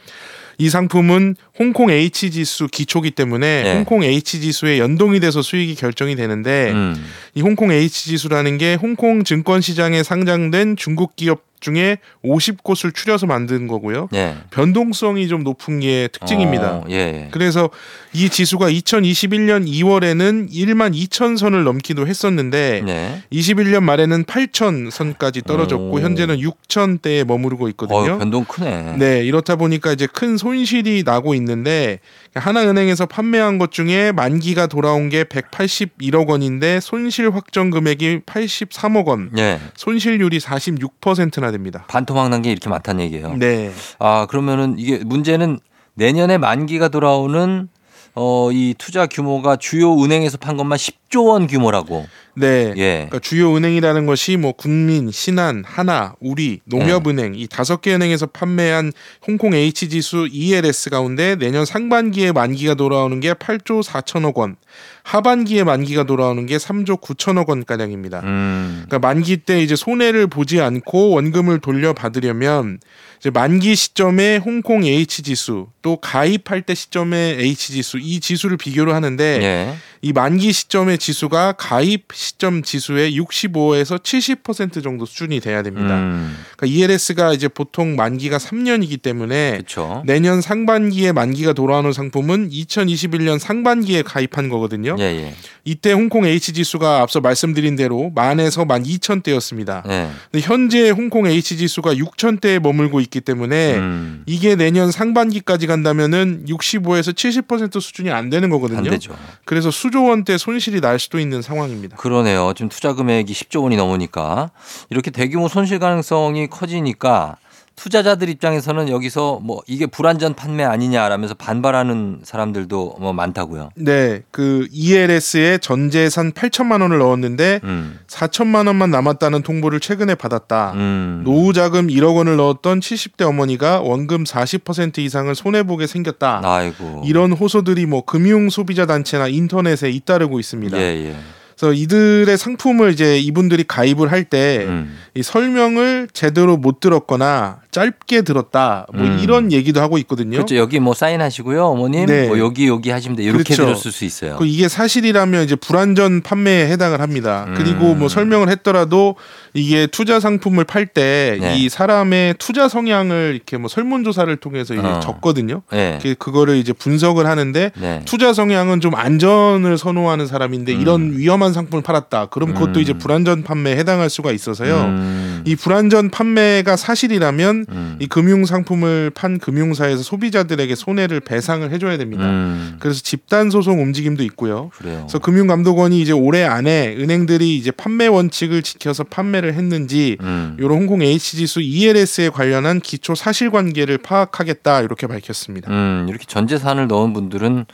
[0.59, 3.75] 이 상품은 홍콩 H 지수 기초기 때문에 예.
[3.75, 7.05] 홍콩 H 지수에 연동이 돼서 수익이 결정이 되는데 음.
[7.35, 13.67] 이 홍콩 H 지수라는 게 홍콩 증권 시장에 상장된 중국 기업 중에 50곳을 추려서 만든
[13.67, 14.09] 거고요.
[14.15, 14.35] 예.
[14.51, 16.77] 변동성이 좀 높은 게 특징입니다.
[16.77, 17.29] 어, 예, 예.
[17.31, 17.71] 그래서
[18.13, 23.23] 이 지수가 2021년 2월에는 1만 2천 선을 넘기도 했었는데 네.
[23.33, 26.01] 21년 말에는 8천 선까지 떨어졌고 오.
[26.01, 28.15] 현재는 6천 대에 머무르고 있거든요.
[28.15, 28.97] 어, 변동 크네.
[28.99, 32.01] 네, 이렇다 보니까 이제 큰 손실이 나고 있는데
[32.37, 39.30] 하나은행에서 판매한 것 중에 만기가 돌아온 게 181억 원인데 손실 확정 금액이 83억 원.
[39.39, 39.59] 예.
[39.76, 41.84] 손실률이 46%나 됩니다.
[41.89, 43.34] 반토막 난 게 이렇게 많다는 얘기예요.
[43.37, 43.72] 네.
[43.99, 45.59] 아, 그러면은 이게 문제는
[45.95, 47.68] 내년에 만기가 돌아오는
[48.14, 52.07] 어, 이 투자 규모가 주요 은행에서 판 것만 10조 원 규모라고.
[52.37, 52.74] 네.
[52.76, 52.95] 예.
[53.09, 57.39] 그러니까 주요 은행이라는 것이 뭐 국민, 신한, 하나, 우리, 농협은행 네.
[57.39, 58.93] 이 다섯 개 은행에서 판매한
[59.26, 64.57] 홍콩 H 지수 ELS 가운데 내년 상반기에 만기가 돌아오는 게 8조 4천억 원,
[65.03, 68.20] 하반기에 만기가 돌아오는 게 3조 9천억 원 가량입니다.
[68.24, 68.84] 음.
[68.87, 72.80] 그러니까 만기 때 이제 손해를 보지 않고 원금을 돌려받으려면
[73.20, 78.95] 이제 만기 시점에 홍콩 H 지수 또 가입할 때 시점의 H 지수 이 지수를 비교를
[78.95, 79.74] 하는데 예.
[80.07, 85.97] 이 만기 시점의 지수가 가입 시점 지수의 65에서 70% 정도 수준이 돼야 됩니다.
[85.97, 86.37] 음.
[86.57, 90.05] 그러니까 ELS가 이제 보통 만기가 3년이기 때문에 그렇죠.
[90.07, 94.95] 내년 상반기에 만기가 돌아오는 상품은 2021년 상반기에 가입한 거거든요.
[95.01, 95.35] 예, 예.
[95.65, 99.83] 이때 홍콩 H 지수가 앞서 말씀드린 대로 만에서 만 2천 대였습니다.
[99.89, 100.09] 예.
[100.31, 104.23] 근데 현재 홍콩 H 지수가 6천 대에 머물고 있기 때문에 음.
[104.27, 108.79] 이게 내년 상반기까지 간다면은 65에서 70% 수준이 안 되는 거거든요.
[108.79, 109.17] 안 되죠.
[109.45, 111.97] 그래서 수조 원대 손실이 날 수도 있는 상황입니다.
[111.97, 112.53] 그러네요.
[112.55, 114.51] 지금 투자 금액이 10조 원이 넘으니까
[114.90, 117.38] 이렇게 대규모 손실 가능성이 커지니까
[117.77, 123.70] 투자자들 입장에서는 여기서 뭐 이게 불안전 판매 아니냐라면서 반발하는 사람들도 뭐 많다고요.
[123.77, 128.01] 네, 그 ELS에 전 재산 8천만 원을 넣었는데 음.
[128.07, 130.72] 4천만 원만 남았다는 통보를 최근에 받았다.
[130.74, 131.22] 음.
[131.24, 136.41] 노후 자금 1억 원을 넣었던 70대 어머니가 원금 40% 이상을 손해 보게 생겼다.
[136.43, 137.03] 아이고.
[137.05, 140.79] 이런 호소들이 뭐 금융 소비자 단체나 인터넷에 잇따르고 있습니다.
[140.79, 141.16] 예, 예.
[141.57, 144.99] 그래서 이들의 상품을 이제 이분들이 가입을 할 때이 음.
[145.20, 148.87] 설명을 제대로 못 들었거나 짧게 들었다.
[148.95, 149.18] 뭐 음.
[149.22, 150.39] 이런 얘기도 하고 있거든요.
[150.39, 150.57] 그렇죠.
[150.57, 152.07] 여기 뭐 사인하시고요, 어머님.
[152.07, 152.27] 네.
[152.27, 153.22] 뭐 여기 여기 하시면 돼.
[153.22, 153.64] 이렇게 그렇죠.
[153.66, 154.37] 들었을 수 있어요.
[154.39, 157.45] 그 이게 사실이라면 이제 불안전 판매에 해당을 합니다.
[157.49, 157.55] 음.
[157.55, 159.16] 그리고 뭐 설명을 했더라도
[159.53, 161.68] 이게 투자 상품을 팔 때이 네.
[161.68, 165.01] 사람의 투자 성향을 이렇게 뭐 설문 조사를 통해서 이제 어.
[165.01, 165.61] 적거든요.
[165.70, 165.99] 네.
[166.03, 168.03] 그- 그거를 이제 분석을 하는데 네.
[168.07, 170.81] 투자 성향은 좀 안전을 선호하는 사람인데 음.
[170.81, 172.27] 이런 위험한 상품을 팔았다.
[172.27, 172.83] 그럼 그것도 음.
[172.83, 174.77] 이제 불안전 판매에 해당할 수가 있어서요.
[174.77, 175.43] 음.
[175.45, 177.97] 이 불안전 판매가 사실이라면 음.
[178.01, 182.25] 이 금융 상품을 판 금융사에서 소비자들에게 손해를 배상을 해줘야 됩니다.
[182.25, 182.77] 음.
[182.79, 184.71] 그래서 집단 소송 움직임도 있고요.
[184.75, 184.99] 그래요.
[185.01, 190.57] 그래서 금융감독원이 이제 올해 안에 은행들이 이제 판매 원칙을 지켜서 판매를 했는지 음.
[190.59, 195.71] 이런 홍콩 H 지수 ELS에 관련한 기초 사실관계를 파악하겠다 이렇게 밝혔습니다.
[195.71, 197.67] 음, 이렇게 전 재산을 넣은 분들은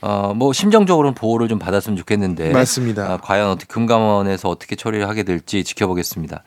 [0.00, 3.12] 어, 뭐 심정적으로는 보호를 좀 받았으면 좋겠는데 맞습니다.
[3.12, 6.42] 아, 과연 어떻게 금감원에서 어떻게 처리를 하게 될지 지켜보겠습니다.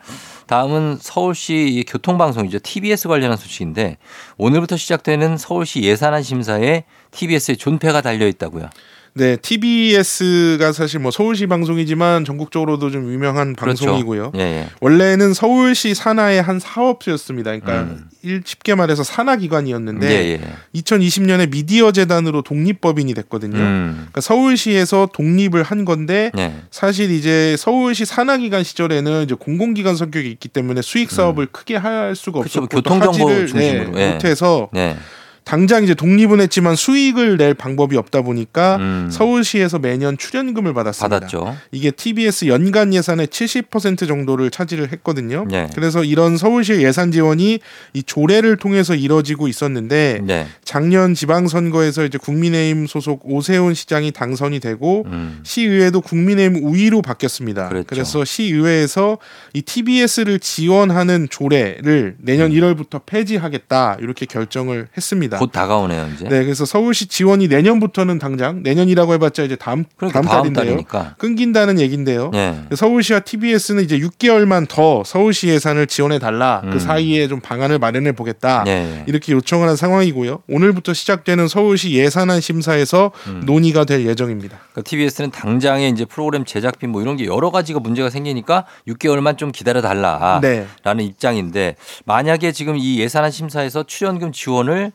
[0.48, 2.60] 다음은 서울시 이 교통방송이죠.
[2.64, 3.98] TBS 관련한 소식인데
[4.38, 8.70] 오늘부터 시작되는 서울시 예산안 심사에 TBS의 존폐가 달려 있다고요.
[9.16, 13.86] 네, TBS가 사실 뭐 서울시 방송이지만 전국적으로도 좀 유명한 그렇죠.
[13.86, 14.32] 방송이고요.
[14.36, 14.68] 예, 예.
[14.82, 17.52] 원래는 서울시 산하의 한 사업소였습니다.
[17.52, 18.06] 그러니까 음.
[18.24, 20.82] 일 쉽게 말해서 산하 기관이었는데 예, 예.
[20.82, 23.58] 2020년에 미디어 재단으로 독립법인이 됐거든요.
[23.58, 23.94] 음.
[23.96, 26.56] 그러니까 서울시에서 독립을 한 건데 예.
[26.72, 32.16] 사실 이제 서울시 산하 기관 시절에는 이제 공공기관 성격이 있기 때문에 수익 사업을 크게 할
[32.16, 32.46] 수가 음.
[32.46, 34.00] 없었고 교통정보 중심으로.
[34.00, 34.14] 예.
[34.14, 34.98] 못해서 네.
[35.44, 39.10] 당장 이제 독립은 했지만 수익을 낼 방법이 없다 보니까 음.
[39.12, 41.20] 서울시에서 매년 출연금을 받았습니다.
[41.20, 41.58] 받았죠.
[41.72, 45.46] 이게 TBS 연간 예산의 70% 정도를 차지를 했거든요.
[45.50, 45.70] 네.
[45.76, 47.60] 그래서 이런 서울시 예산 지원이
[47.94, 50.48] 이 조례를 통해서 이뤄지고 있었는데 네.
[50.64, 55.42] 작년 지방선거에서 이제 국민의힘 소속 오세훈 시장이 당선이 되고 음.
[55.44, 57.68] 시의회도 국민의힘 우위로 바뀌었습니다.
[57.70, 57.88] 그랬죠.
[57.88, 59.18] 그래서 시의회에서
[59.54, 62.56] 이 TBS를 지원하는 조례를 내년 음.
[62.56, 65.33] 1월부터 폐지하겠다 이렇게 결정을 했습니다.
[65.38, 66.28] 곧 다가오네요, 이제.
[66.28, 70.66] 네, 그래서 서울시 지원이 내년부터는 당장 내년이라고 해봤자 이제 다음 그러니까 다음, 다음 달인데요.
[70.66, 71.16] 달이니까.
[71.18, 72.32] 끊긴다는 얘긴데요.
[72.34, 72.56] 예.
[72.76, 76.62] 서울시와 TBS는 이제 6개월만 더 서울시 예산을 지원해 달라.
[76.64, 76.72] 음.
[76.72, 78.64] 그 사이에 좀 방안을 마련해 보겠다.
[78.68, 79.04] 예, 예.
[79.08, 80.44] 이렇게 요청을 한 상황이고요.
[80.50, 83.44] 오늘부터 시작되는 서울시 예산안 심사에서 음.
[83.46, 84.58] 논의가 될 예정입니다.
[84.72, 89.52] 그러니까 TBS는 당장에 이제 프로그램 제작비 뭐 이런 게 여러 가지가 문제가 생기니까 6개월만 좀
[89.52, 91.04] 기다려 달라라는 네.
[91.04, 91.76] 입장인데
[92.06, 94.92] 만약에 지금 이 예산안 심사에서 출연금 지원을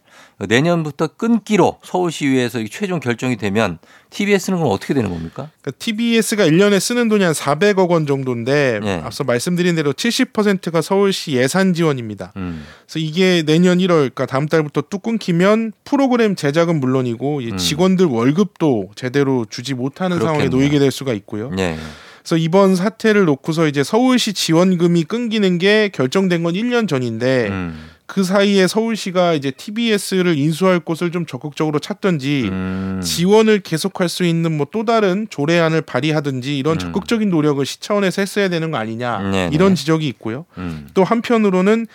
[0.47, 3.79] 내년부터 끊기로 서울시의회에서 최종 결정이 되면
[4.11, 5.51] TBS는 그럼 어떻게 되는 겁니까?
[5.61, 9.01] 그러니까 TBS가 1년에 쓰는 돈이 한 400억 원 정도인데 네.
[9.05, 12.33] 앞서 말씀드린 대로 70%가 서울시 예산 지원입니다.
[12.37, 12.65] 음.
[12.87, 17.57] 그래서 이게 내년 1월 그러니까 다음 달부터 뚝 끊기면 프로그램 제작은 물론이고 이 음.
[17.57, 20.61] 직원들 월급도 제대로 주지 못하는 상황에 그렇겠네요.
[20.61, 21.51] 놓이게 될 수가 있고요.
[21.59, 21.77] 예.
[22.21, 27.89] 그래서 이번 사태를 놓고서 이제 서울시 지원금이 끊기는 게 결정된 건 1년 전인데 음.
[28.09, 33.01] 그 사이에 서울시가 이제 TBS를 인수할 곳을 좀 적극적으로 찾던지 음.
[33.05, 36.79] 지원을 계속할 수 있는 뭐 또 다른 조례안을 발의하든지 이런 음.
[36.79, 39.51] 적극적인 노력을 시차원에서 했어야 되는 거 아니냐 네네.
[39.53, 40.45] 이런 지적이 있고요.
[40.59, 40.89] 음.
[40.95, 41.87] 또 한편으로는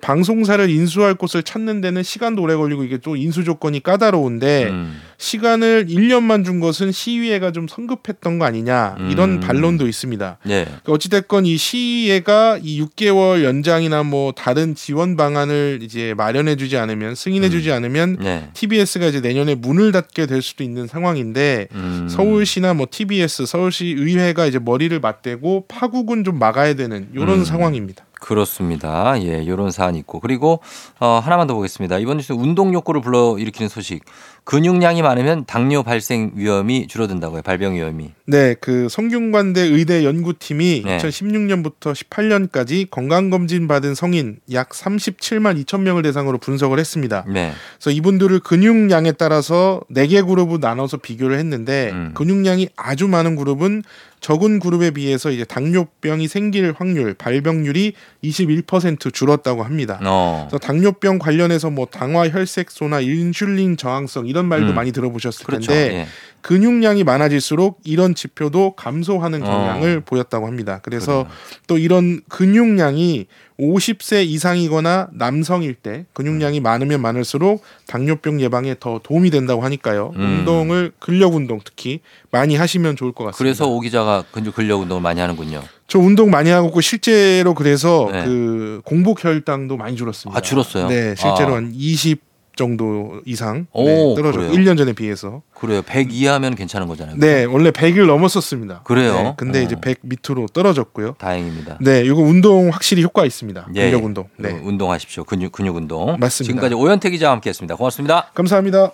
[0.00, 5.00] 방송사를 인수할 곳을 찾는 데는 시간도 오래 걸리고 이게 또 인수 조건이 까다로운데 음.
[5.18, 9.40] 시간을 1년만 준 것은 시의회가 좀 성급했던 거 아니냐 이런 음.
[9.40, 10.38] 반론도 있습니다.
[10.48, 10.64] 예.
[10.64, 16.76] 그러니까 어찌 됐건 이 시의회가 이 6개월 연장이나 뭐 다른 지원 방안을 이제 마련해 주지
[16.76, 18.50] 않으면 승인해 주지 않으면 네.
[18.54, 22.08] TBS가 이제 내년에 문을 닫게 될 수도 있는 상황인데 음.
[22.10, 27.44] 서울시나 뭐 TBS, 서울시 의회가 이제 머리를 맞대고 파국은 좀 막아야 되는 이런 음.
[27.44, 28.05] 상황입니다.
[28.20, 29.20] 그렇습니다.
[29.22, 30.60] 예, 이런 사안이 있고 그리고
[31.00, 31.98] 어, 하나만 더 보겠습니다.
[31.98, 34.04] 이번 뉴스 운동 욕구를 불러 일으키는 소식.
[34.46, 37.42] 근육량이 많으면 당뇨 발생 위험이 줄어든다고요.
[37.42, 38.12] 발병 위험이.
[38.26, 40.98] 네, 그 성균관대 의대 연구팀이 네.
[40.98, 47.24] 2016년부터 18년까지 건강검진 받은 성인 약 37만 2천 명을 대상으로 분석을 했습니다.
[47.26, 47.52] 네.
[47.74, 52.12] 그래서 이분들을 근육량에 따라서 네개 그룹으로 나눠서 비교를 했는데 음.
[52.14, 53.82] 근육량이 아주 많은 그룹은
[54.20, 57.92] 적은 그룹에 비해서 이제 당뇨병이 생길 확률, 발병률이
[58.24, 60.00] 21% 줄었다고 합니다.
[60.04, 60.46] 어.
[60.48, 64.74] 그래서 당뇨병 관련해서 뭐 당화 혈색소나 인슐린 저항성 이런 말도 음.
[64.74, 65.72] 많이 들어보셨을 그렇죠.
[65.72, 66.06] 텐데 예.
[66.42, 70.02] 근육량이 많아질수록 이런 지표도 감소하는 경향을 어.
[70.04, 70.80] 보였다고 합니다.
[70.82, 71.36] 그래서 그래요.
[71.66, 73.26] 또 이런 근육량이
[73.58, 80.12] 50세 이상이거나 남성일 때 근육량이 많으면 많을수록 당뇨병 예방에 더 도움이 된다고 하니까요.
[80.14, 80.20] 음.
[80.20, 83.38] 운동을 근력 운동 특히 많이 하시면 좋을 것 같습니다.
[83.38, 85.62] 그래서 오 기자가 근육 근력 운동을 많이 하는군요.
[85.88, 88.24] 저 운동 많이 하고 있고 실제로 그래서 네.
[88.24, 90.38] 그 공복 혈당도 많이 줄었습니다.
[90.38, 90.88] 아, 줄었어요?
[90.88, 91.56] 네, 실제로 아.
[91.56, 92.26] 한 20
[92.56, 94.52] 정도 이상 오, 네, 떨어졌고 그래요?
[94.52, 95.82] 1년 전에 비해서 그래요.
[95.82, 97.16] 100 이하면 괜찮은 거잖아요.
[97.18, 98.80] 네 원래 100을 넘었었습니다.
[98.84, 99.14] 그래요?
[99.14, 99.62] 네, 근데 어.
[99.62, 101.14] 이제 100 밑으로 떨어졌고요.
[101.18, 101.78] 다행입니다.
[101.80, 103.68] 네 이거 운동 확실히 효과 있습니다.
[103.74, 104.28] 예, 근력 운동.
[104.36, 104.52] 네.
[104.52, 105.24] 네 운동하십시오.
[105.24, 106.16] 근육 근육 운동.
[106.18, 106.44] 맞습니다.
[106.44, 107.76] 지금까지 오현태 기자와 함께했습니다.
[107.76, 108.30] 고맙습니다.
[108.34, 108.92] 감사합니다.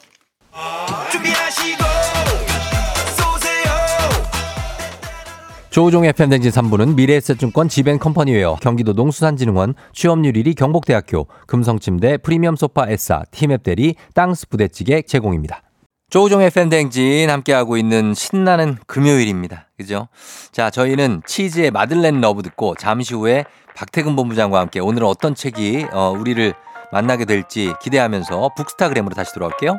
[5.73, 13.63] 조우종의 FM댕진 3부는 미래에셋증권 지벤컴퍼니웨어 경기도 농수산진흥원 취업률 1위 경북대학교 금성침대 프리미엄 소파 에싸 티맵
[13.63, 15.63] 대리 땅스 부대찌개 제공입니다.
[16.11, 19.69] 조우종의 FM댕진 함께하고 있는 신나는 금요일입니다.
[19.79, 20.09] 그죠?
[20.53, 26.11] 자, 저희는 치즈의 Madeleine Love 듣고 잠시 후에 박태근 본부장과 함께 오늘은 어떤 책이 어,
[26.11, 26.53] 우리를
[26.93, 29.79] 만나게 될지 기대하면서 북스타그램으로 다시 돌아올게요.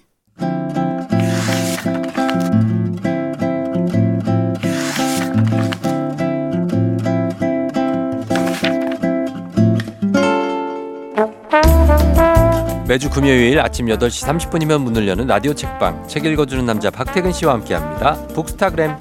[12.91, 18.27] 매주 금요일 아침 8시 30분이면 문을 여는 라디오 책방 책 읽어주는 남자 박태근 씨와 함께합니다.
[18.33, 18.97] 북스타그램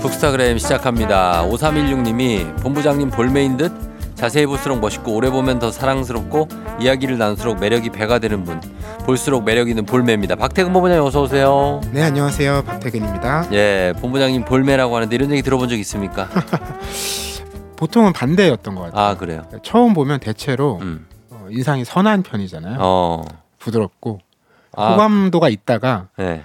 [0.00, 1.46] 북스타그램 시작합니다.
[1.50, 3.70] 5316님이 본부장님 볼메인 듯
[4.16, 6.48] 자세히 볼수록 멋있고 오래 보면 더 사랑스럽고
[6.80, 8.60] 이야기를 나눌수록 매력이 배가 되는 분
[9.04, 10.36] 볼수록 매력 있는 볼매입니다.
[10.36, 11.80] 박태근 본부장님 어서 오세요.
[11.92, 13.48] 네 안녕하세요 박태근입니다.
[13.52, 16.28] 예, 본부장님 볼매라고 하는데 이런 얘기 들어본 적 있습니까?
[17.76, 19.04] 보통은 반대였던 것 같아요.
[19.04, 19.42] 아 그래요.
[19.62, 21.06] 처음 보면 대체로 음.
[21.30, 22.78] 어, 인상이 선한 편이잖아요.
[22.80, 23.22] 어.
[23.58, 24.20] 부드럽고
[24.74, 26.42] 아, 호감도가 있다가 네.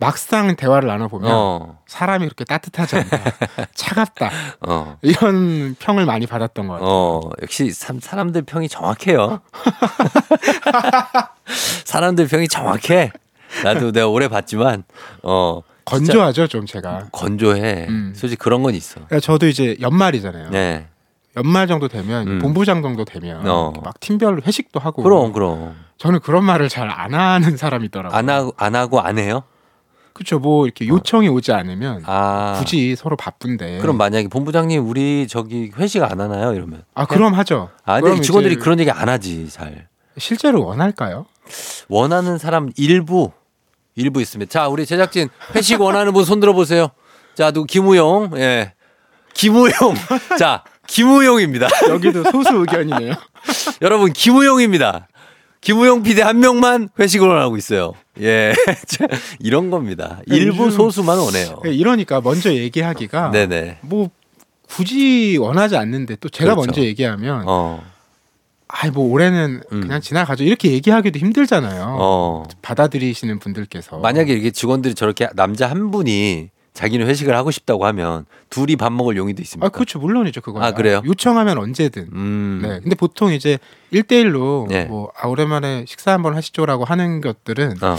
[0.00, 1.78] 막상 대화를 나눠보면 어.
[1.86, 3.18] 사람이 그렇게 따뜻하지 않다,
[3.74, 4.30] 차갑다
[4.66, 4.96] 어.
[5.02, 6.88] 이런 평을 많이 받았던 것 같아요.
[6.88, 9.40] 어, 역시 사, 사람들 평이 정확해요.
[11.84, 13.12] 사람들 평이 정확해.
[13.64, 14.84] 나도 내가 오래 봤지만
[15.22, 17.08] 어 건조하죠 좀 제가.
[17.12, 17.86] 건조해.
[17.88, 18.12] 음.
[18.16, 18.94] 솔직히 그런 건 있어.
[19.06, 20.50] 그러니까 저도 이제 연말이잖아요.
[20.50, 20.86] 네.
[21.36, 22.38] 연말 정도 되면 음.
[22.40, 23.72] 본부장 정도 되면 어.
[23.84, 25.02] 막 팀별 회식도 하고.
[25.02, 28.16] 그럼 그럼 저는 그런 말을 잘 안 하는 사람이더라고요.
[28.16, 29.42] 안 하고 안 하고 안 해요?
[30.20, 30.38] 그렇죠.
[30.38, 33.78] 뭐 이렇게 요청이 오지 않으면 아 굳이 서로 바쁜데.
[33.78, 36.52] 그럼 만약에 본부장님 우리 저기 회식 안 하나요?
[36.52, 37.70] 이러면 아 그럼 하죠.
[37.86, 41.24] 아 근데 직원들이 그런 얘기 안 하지 잘 실제로 원할까요?
[41.88, 43.32] 원하는 사람 일부
[43.96, 44.50] 일부 있습니다.
[44.50, 46.88] 자 우리 제작진 회식 원하는 분 손 들어 보세요.
[47.34, 48.74] 자 누구 김우용 예
[49.32, 49.72] 김우용
[50.38, 51.66] 자 김우용입니다.
[51.88, 53.14] 여기도 소수 의견이네요.
[53.80, 55.08] 여러분 김우용입니다.
[55.60, 57.92] 김우용 PD 한 명만 회식을 원하고 있어요.
[58.20, 58.52] 예
[58.86, 59.06] 자,
[59.38, 60.20] 이런 겁니다.
[60.26, 61.60] 일부 요즘- 소수만 원해요.
[61.64, 63.78] 네, 이러니까 먼저 얘기하기가 네네.
[63.82, 64.10] 뭐
[64.68, 66.66] 굳이 원하지 않는데 또 제가 그렇죠.
[66.66, 67.82] 먼저 얘기하면 어,
[68.68, 69.80] 아이 뭐 올해는 음.
[69.80, 71.96] 그냥 지나가죠 이렇게 얘기하기도 힘들잖아요.
[71.98, 72.44] 어.
[72.62, 78.76] 받아들이시는 분들께서 만약에 이렇게 직원들이 저렇게 남자 한 분이 자기는 회식을 하고 싶다고 하면 둘이
[78.76, 79.66] 밥 먹을 용의도 있습니까?
[79.66, 81.02] 아 그렇죠 물론이죠 그거 아, 그래요?
[81.04, 82.60] 요청하면 언제든 음.
[82.62, 83.58] 네 근데 보통 이제
[83.92, 84.84] 1대1로 네.
[84.84, 87.96] 뭐 아, 오랜만에 식사 한번 하시죠라고 하는 것들은 어.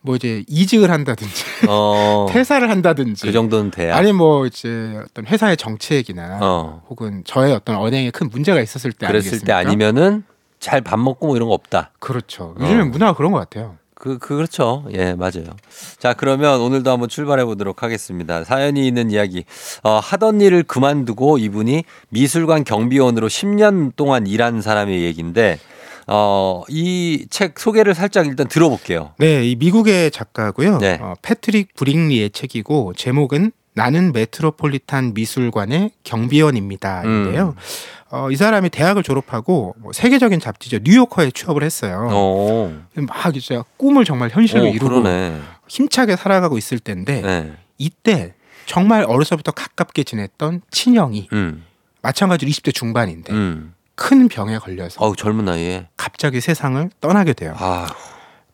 [0.00, 2.26] 뭐 이제 이직을 한다든지 어.
[2.32, 3.96] 퇴사를 한다든지 그 정도는 돼야.
[3.96, 6.82] 아니 뭐 이제 어떤 회사의 정책이나 어.
[6.88, 9.56] 혹은 저의 어떤 언행에 큰 문제가 있었을 때 그랬을 때 아니겠습니까?
[9.58, 10.24] 아니면은
[10.58, 11.90] 잘 밥 먹고 뭐 이런 거 없다.
[11.98, 12.54] 그렇죠.
[12.60, 12.84] 요즘에 어.
[12.86, 13.76] 문화가 그런 것 같아요.
[14.06, 14.84] 그, 그, 그렇죠.
[14.92, 15.56] 예, 맞아요.
[15.98, 18.44] 자, 그러면 오늘도 한번 출발해 보도록 하겠습니다.
[18.44, 19.44] 사연이 있는 이야기.
[19.82, 25.58] 어, 하던 일을 그만두고 이분이 미술관 경비원으로 10년 동안 일한 사람의 얘기인데,
[26.06, 29.12] 어, 이 책 소개를 살짝 일단 들어볼게요.
[29.18, 30.78] 네, 이 미국의 작가고요.
[30.78, 30.98] 네.
[31.02, 37.48] 어, 패트릭 브링리의 책이고 제목은 나는 메트로폴리탄 미술관의 경비원입니다인데요.
[37.48, 37.54] 음.
[38.10, 42.08] 어, 이 사람이 대학을 졸업하고 뭐 세계적인 잡지죠 뉴요커에 취업을 했어요.
[42.10, 45.38] 어, 막 이제 꿈을 정말 현실로 어, 이루고 그러네.
[45.68, 47.52] 힘차게 살아가고 있을 때인데 네.
[47.76, 48.32] 이때
[48.64, 51.62] 정말 어려서부터 가깝게 지냈던 친형이 음,
[52.00, 53.74] 마찬가지로 20대 중반인데 음.
[53.94, 55.88] 큰 병에 걸려서 어우, 젊은 나이에.
[55.98, 57.54] 갑자기 세상을 떠나게 돼요.
[57.58, 57.86] 아,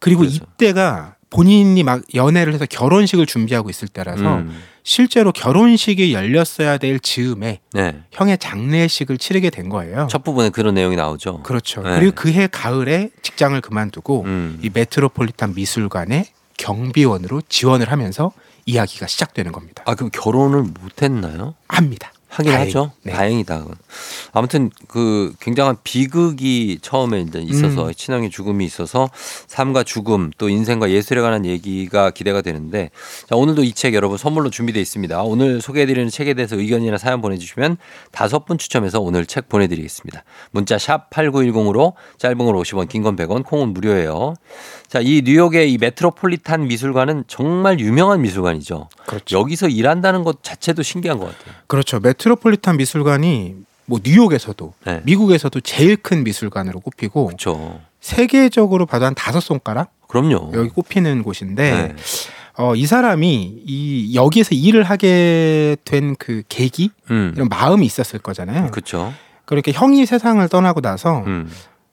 [0.01, 0.45] 그리고 그래서.
[0.55, 4.63] 이때가 본인이 막 연애를 해서 결혼식을 준비하고 있을 때라서 음.
[4.83, 8.03] 실제로 결혼식이 열렸어야 될 즈음에 네.
[8.11, 10.09] 형의 장례식을 치르게 된 거예요.
[10.11, 11.43] 첫 부분에 그런 내용이 나오죠.
[11.43, 11.81] 그렇죠.
[11.83, 11.99] 네.
[11.99, 14.61] 그리고 그해 가을에 직장을 그만두고 음.
[14.63, 16.27] 이 메트로폴리탄 미술관의
[16.59, 18.33] 경비원으로 지원을 하면서
[18.67, 19.83] 이야기가 시작되는 겁니다.
[19.87, 21.55] 아 그럼 결혼을 못했나요?
[21.67, 22.12] 합니다.
[22.33, 22.71] 하긴 다행히.
[22.71, 22.93] 하죠.
[23.03, 23.13] 네.
[23.13, 23.65] 다행이다.
[24.33, 27.93] 아무튼 그 굉장한 비극이 처음에 이제 있어서 음.
[27.95, 29.11] 친형의 죽음이 있어서
[29.49, 32.91] 삶과 죽음 또 인생과 예술에 관한 얘기가 기대가 되는데
[33.29, 35.23] 자 오늘도 이 책 여러분 선물로 준비되어 있습니다.
[35.25, 37.77] 오늘 소개해드리는 책에 대해서 의견이나 사연 보내주시면
[38.13, 40.25] 다섯 분 추첨해서 오늘 책 보내드리겠습니다.
[40.53, 44.35] 문자 샵 #8910으로 짧은 걸 50원, 긴 건 100원, 콩은 무료예요.
[44.89, 48.89] 자 이 뉴욕의 이 메트로폴리탄 미술관은 정말 유명한 미술관이죠.
[49.07, 49.39] 그렇죠.
[49.39, 51.55] 여기서 일한다는 것 자체도 신기한 것 같아요.
[51.67, 51.99] 그렇죠.
[51.99, 53.57] 메트 로폴리탄 미술관이
[53.87, 55.01] 뭐 뉴욕에서도 네.
[55.05, 57.81] 미국에서도 제일 큰 미술관으로 꼽히고 그렇죠.
[58.01, 60.53] 세계적으로 봐도 한 다섯 손가락 그럼요.
[60.55, 61.97] 여기 꼽히는 곳인데 네.
[62.59, 67.33] 어, 이 사람이 이 여기에서 일을 하게 된 그 계기 음.
[67.35, 68.71] 이런 마음이 있었을 거잖아요.
[68.71, 69.13] 그렇죠.
[69.47, 71.51] 그렇게 형이 세상을 떠나고 나서 음.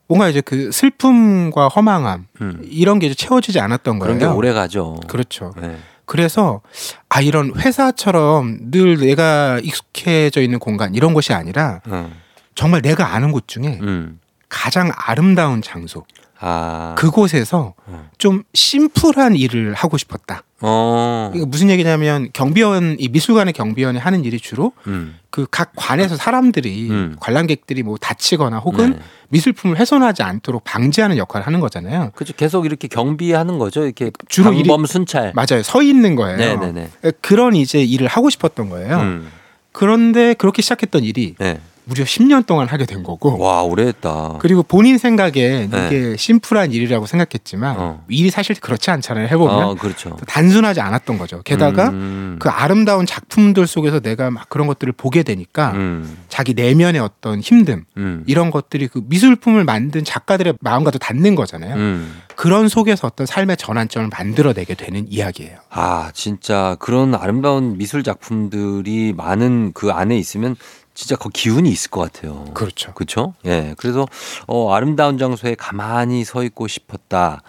[0.08, 2.62] 뭔가 이제 그 슬픔과 허망함 음.
[2.70, 4.18] 이런 게 이제 채워지지 않았던 거예요.
[4.18, 5.00] 그런 게 오래 가죠.
[5.08, 5.54] 그렇죠.
[5.62, 5.78] 네.
[6.10, 6.62] 그래서
[7.07, 12.12] 아 이런 회사처럼 늘 내가 익숙해져 있는 공간 이런 곳이 아니라 음.
[12.55, 14.20] 정말 내가 아는 곳 중에 음.
[14.49, 16.07] 가장 아름다운 장소
[16.39, 16.95] 아.
[16.97, 18.10] 그곳에서 음.
[18.18, 20.41] 좀 심플한 일을 하고 싶었다.
[20.62, 21.32] 어.
[21.34, 25.18] 이게 무슨 얘기냐면 경비원 이 미술관의 경비원이 하는 일이 주로 음.
[25.30, 27.16] 그각 관에서 사람들이 음.
[27.20, 28.99] 관람객들이 뭐 다치거나 혹은 네.
[29.30, 32.12] 미술품을 훼손하지 않도록 방지하는 역할을 하는 거잖아요.
[32.16, 32.34] 그죠.
[32.36, 33.86] 계속 이렇게 경비하는 거죠.
[33.86, 35.34] 이렇게 주로 방범 순찰.
[35.36, 35.64] 맞아요.
[35.64, 36.38] 서 있는 거예요.
[36.38, 36.89] 네네네.
[37.22, 38.97] 그런 이제 일을 하고 싶었던 거예요.
[38.99, 39.32] 음.
[39.72, 41.60] 그런데 그렇게 시작했던 일이 네.
[41.90, 44.36] 무려 10년 동안 하게 된 거고 와 오래했다.
[44.40, 45.88] 그리고 본인 생각엔 네.
[45.88, 48.04] 이게 심플한 일이라고 생각했지만 어.
[48.10, 49.28] 일이 사실 그렇지 않잖아요.
[49.28, 50.16] 해보면 어, 그렇죠.
[50.28, 51.42] 단순하지 않았던 거죠.
[51.44, 52.38] 게다가 음.
[52.40, 56.18] 그 아름다운 작품들 속에서 내가 막 그런 것들을 보게 되니까 음.
[56.30, 58.24] 자기 내면의 어떤 힘듦 음.
[58.28, 61.76] 이런 것들이 그 미술품을 만든 작가들의 마음과도 닿는 거잖아요.
[61.76, 62.22] 음.
[62.36, 65.58] 그런 속에서 어떤 삶의 전환점을 만들어내게 되는 이야기예요.
[65.72, 70.56] 아 진짜 그런 아름다운 미술 작품들이 많은 그 안에 있으면
[71.00, 72.43] 진짜 그 기운이 있을 것 같아요.
[72.54, 72.93] 그렇죠.
[72.93, 73.34] 그렇죠?
[73.45, 73.74] 예.
[73.78, 74.06] 그래서
[74.47, 77.41] 어 아름다운 장소에 가만히 서 있고 싶었다.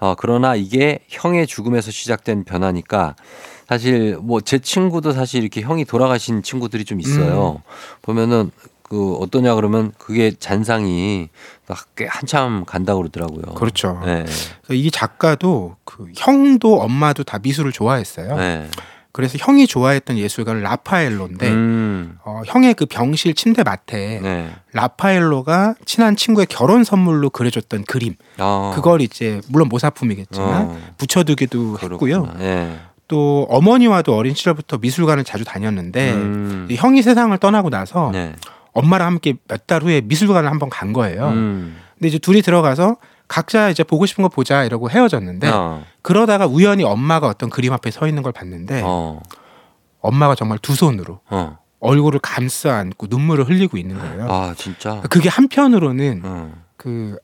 [0.00, 3.14] 어 그러나 이게 형의 죽음에서 시작된 변화니까
[3.68, 7.62] 사실 뭐 제 친구도 사실 이렇게 형이 돌아가신 친구들이 좀 있어요.
[8.02, 8.50] 보면은
[8.82, 11.28] 그 어떠냐 그러면 그게 잔상이
[11.94, 13.54] 꽤 한참 간다고 그러더라고요.
[13.54, 14.00] 그렇죠.
[14.04, 14.24] 네.
[14.70, 18.36] 이 작가도 그 형도 엄마도 다 미술을 좋아했어요.
[18.36, 18.68] 네.
[19.16, 22.18] 그래서 형이 좋아했던 예술가는 라파엘로인데 음.
[22.22, 24.50] 어, 형의 그 병실 침대 맡에 네.
[24.74, 28.72] 라파엘로가 친한 친구의 결혼 선물로 그려줬던 그림 아.
[28.74, 30.78] 그걸 이제 물론 모사품이겠지만 어.
[30.98, 32.24] 붙여두기도 했고요.
[32.24, 32.44] 그렇구나.
[32.44, 32.76] 예.
[33.08, 36.66] 또 어머니와도 어린 시절부터 미술관을 자주 다녔는데 음.
[36.70, 38.34] 이 형이 세상을 떠나고 나서 네.
[38.74, 41.28] 엄마랑 함께 몇 달 후에 미술관을 한번 간 거예요.
[41.28, 41.78] 음.
[41.94, 42.98] 근데 이제 둘이 들어가서
[43.28, 45.84] 각자 이제 보고 싶은 거 보자 이러고 헤어졌는데 어.
[46.02, 49.20] 그러다가 우연히 엄마가 어떤 그림 앞에 서 있는 걸 봤는데 어.
[50.00, 51.58] 엄마가 정말 두 손으로 어.
[51.80, 54.26] 얼굴을 감싸 안고 눈물을 흘리고 있는 거예요.
[54.30, 55.00] 아 진짜.
[55.10, 56.52] 그게 한편으로는 어.
[56.76, 57.18] 그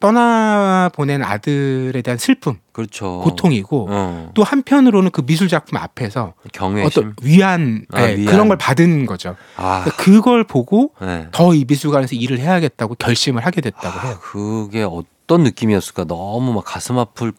[0.00, 3.20] 떠나 보낸 아들에 대한 슬픔, 그렇죠.
[3.24, 4.30] 고통이고 어.
[4.34, 6.86] 또 한편으로는 그 미술 작품 앞에서 경외심.
[6.86, 8.32] 어떤 위안, 아, 네, 위안.
[8.32, 9.34] 그런 걸 받은 거죠.
[9.56, 9.82] 아.
[9.82, 11.26] 그러니까 그걸 보고 네.
[11.32, 14.14] 더이 미술관에서 일을 해야겠다고 결심을 하게 됐다고 해요.
[14.16, 16.04] 아, 그게 어떤 느낌이었을까?
[16.04, 17.32] 너무 막 가슴 아플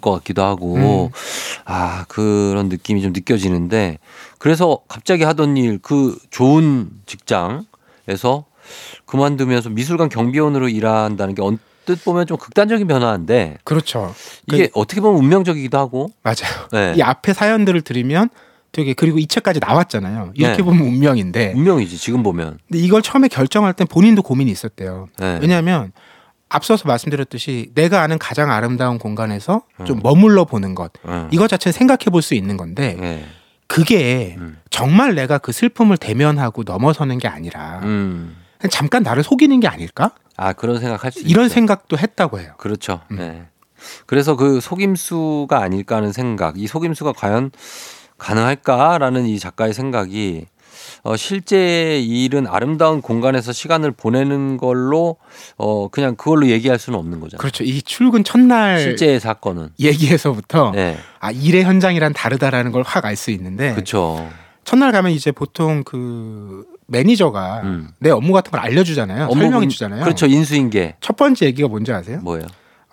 [0.00, 1.10] 것 같기도 하고, 음.
[1.64, 3.98] 아, 그런 느낌이 좀 느껴지는데,
[4.38, 8.46] 그래서 갑자기 하던 일, 그 좋은 직장에서
[9.04, 14.14] 그만두면서 미술관 경비원으로 일한다는 게 언뜻 보면 좀 극단적인 변화인데, 그렇죠.
[14.52, 16.68] 이게 어떻게 보면 운명적이기도 하고, 맞아요.
[16.72, 16.94] 네.
[16.96, 18.28] 이 앞에 사연들을 들으면
[18.72, 20.32] 되게 그리고 이 책까지 나왔잖아요.
[20.34, 20.62] 이렇게 네.
[20.62, 22.58] 보면 운명인데 운명이지, 지금 보면.
[22.68, 25.08] 근데 이걸 처음에 결정할 땐 본인도 고민이 있었대요.
[25.18, 25.38] 네.
[25.40, 25.92] 왜냐하면
[26.48, 30.00] 앞서서 말씀드렸듯이 내가 아는 가장 아름다운 공간에서 좀 음.
[30.02, 31.28] 머물러 보는 것 어.
[31.32, 33.26] 이것 자체는 생각해 볼 수 있는 건데 네.
[33.66, 34.58] 그게 음.
[34.70, 38.36] 정말 내가 그 슬픔을 대면하고 넘어서는 게 아니라 음.
[38.70, 40.12] 잠깐 나를 속이는 게 아닐까?
[40.36, 41.28] 아, 그런 생각 할수 있죠.
[41.28, 42.52] 이런 생각도 했다고 해요.
[42.58, 43.00] 그렇죠.
[43.10, 43.16] 음.
[43.16, 43.46] 네.
[44.06, 47.50] 그래서 그 속임수가 아닐까 하는 생각, 이 속임수가 과연
[48.18, 50.46] 가능할까라는 이 작가의 생각이
[51.06, 55.18] 어, 실제 일은 아름다운 공간에서 시간을 보내는 걸로
[55.56, 57.38] 어, 그냥 그걸로 얘기할 수는 없는 거잖아요.
[57.38, 57.62] 그렇죠.
[57.62, 59.68] 이 출근 첫날 실제의 사건은.
[59.78, 60.96] 얘기에서부터 네.
[61.20, 64.28] 아 일의 현장이란 다르다라는 걸 확 알 수 있는데 그렇죠.
[64.64, 67.88] 첫날 가면 이제 보통 그 매니저가 음.
[68.00, 69.26] 내 업무 같은 걸 알려주잖아요.
[69.26, 70.02] 업무 설명해 분- 주잖아요.
[70.02, 70.26] 그렇죠.
[70.26, 70.96] 인수인계.
[71.00, 72.18] 첫 번째 얘기가 뭔지 아세요?
[72.22, 72.46] 뭐예요?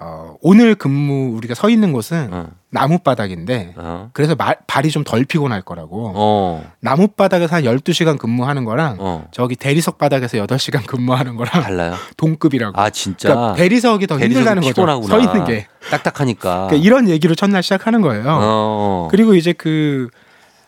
[0.05, 2.47] 어, 오늘 근무 우리가 서 있는 곳은 어.
[2.69, 4.09] 나무 바닥인데 어.
[4.11, 6.11] 그래서 말, 발이 좀 덜 피곤할 거라고.
[6.15, 6.71] 어.
[6.81, 9.27] 나무 바닥에서 한 12시간 근무하는 거랑 어.
[9.31, 11.93] 저기 대리석 바닥에서 8시간 근무하는 거랑 달라요?
[12.17, 12.79] 동급이라고.
[12.79, 13.29] 아 진짜.
[13.29, 15.07] 그러니까 대리석이 더 대리석이 힘들다는 거죠.
[15.07, 15.67] 서 있는 게.
[15.89, 16.67] 딱딱하니까.
[16.67, 18.23] 그러니까 이런 얘기로 첫날 시작하는 거예요.
[18.27, 19.07] 어.
[19.11, 20.09] 그리고 이제 그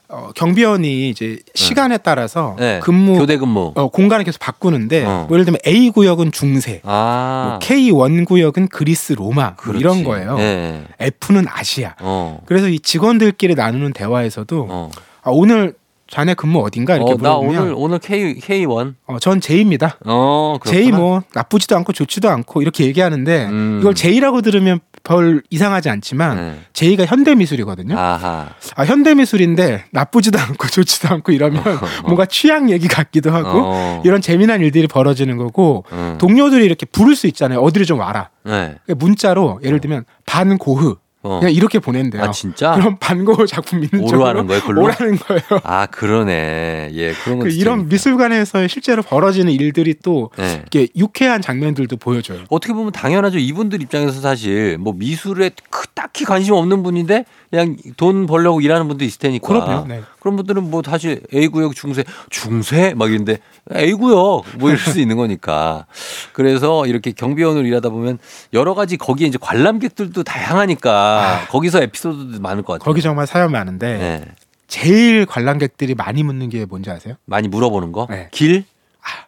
[0.07, 2.79] 어, 경비원이 이제 시간에 따라서 네.
[2.83, 3.71] 근무 교대 근무.
[3.75, 5.25] 어, 공간을 계속 바꾸는데 어.
[5.27, 7.47] 뭐 예를 들면 A 구역은 중세, 아.
[7.49, 9.75] 뭐 K1 구역은 그리스 로마 뭐.
[9.75, 10.37] 이런 거예요.
[10.39, 10.83] 예.
[10.99, 11.95] F는 아시아.
[12.01, 12.39] 어.
[12.45, 14.91] 그래서 이 직원들끼리 나누는 대화에서도 어.
[15.23, 15.73] 아, 오늘
[16.07, 18.93] 자네 근무 어딘가 이렇게 어, 나 물어보면 오늘 오늘 K K1.
[19.07, 19.97] 어, 전 J입니다.
[20.05, 20.83] 어, 그렇구나.
[20.83, 23.79] J 뭐 나쁘지도 않고 좋지도 않고 이렇게 얘기하는데 음.
[23.81, 26.59] 이걸 J라고 들으면 별 이상하지 않지만 네.
[26.73, 27.97] J가 현대 미술이거든요.
[27.97, 28.49] 아하.
[28.75, 31.63] 아, 현대 미술인데 나쁘지도 않고 좋지도 않고 이러면
[32.03, 34.01] 뭔가 취향 얘기 같기도 하고 어.
[34.03, 36.17] 이런 재미난 일들이 벌어지는 거고 음.
[36.19, 37.59] 동료들이 이렇게 부를 수 있잖아요.
[37.59, 38.29] 어디를 좀 와라.
[38.43, 38.75] 네.
[38.87, 40.95] 문자로 예를 들면 반고흐
[41.25, 41.39] 어.
[41.39, 42.21] 그냥 이렇게 보낸대요.
[42.21, 42.73] 아 진짜?
[42.75, 44.83] 그럼 반고흐 작품 쪽으로 하는 거예요, 글로?
[44.83, 45.41] 오라는 거예요.
[45.63, 46.91] 아 그러네.
[46.93, 50.61] 예, 그런 거그 이런 미술관에서 실제로 벌어지는 일들이 또 네.
[50.61, 52.43] 이렇게 유쾌한 장면들도 보여줘요.
[52.49, 53.39] 어떻게 보면 당연하죠.
[53.39, 59.03] 이분들 입장에서 사실 뭐 미술에 크- 딱히 관심 없는 분인데 그냥 돈 벌려고 일하는 분도
[59.03, 59.47] 있을 테니까.
[59.47, 59.87] 그럼요.
[59.87, 60.01] 네.
[60.19, 63.39] 그런 분들은 뭐 사실 A 구역 중세 중세 막 이런데
[63.73, 65.85] A 구역 뭐 이럴 수 있는 거니까.
[66.33, 68.19] 그래서 이렇게 경비원으로 일하다 보면
[68.53, 71.14] 여러 가지 거기에 이제 관람객들도 다양하니까
[71.49, 72.83] 거기서 에피소드도 많을 것 같아요.
[72.83, 72.85] 아.
[72.85, 74.25] 거기 정말 사연 많은데 네.
[74.67, 77.15] 제일 관람객들이 많이 묻는 게 뭔지 아세요?
[77.25, 78.07] 많이 물어보는 거.
[78.09, 78.29] 네.
[78.31, 78.65] 길?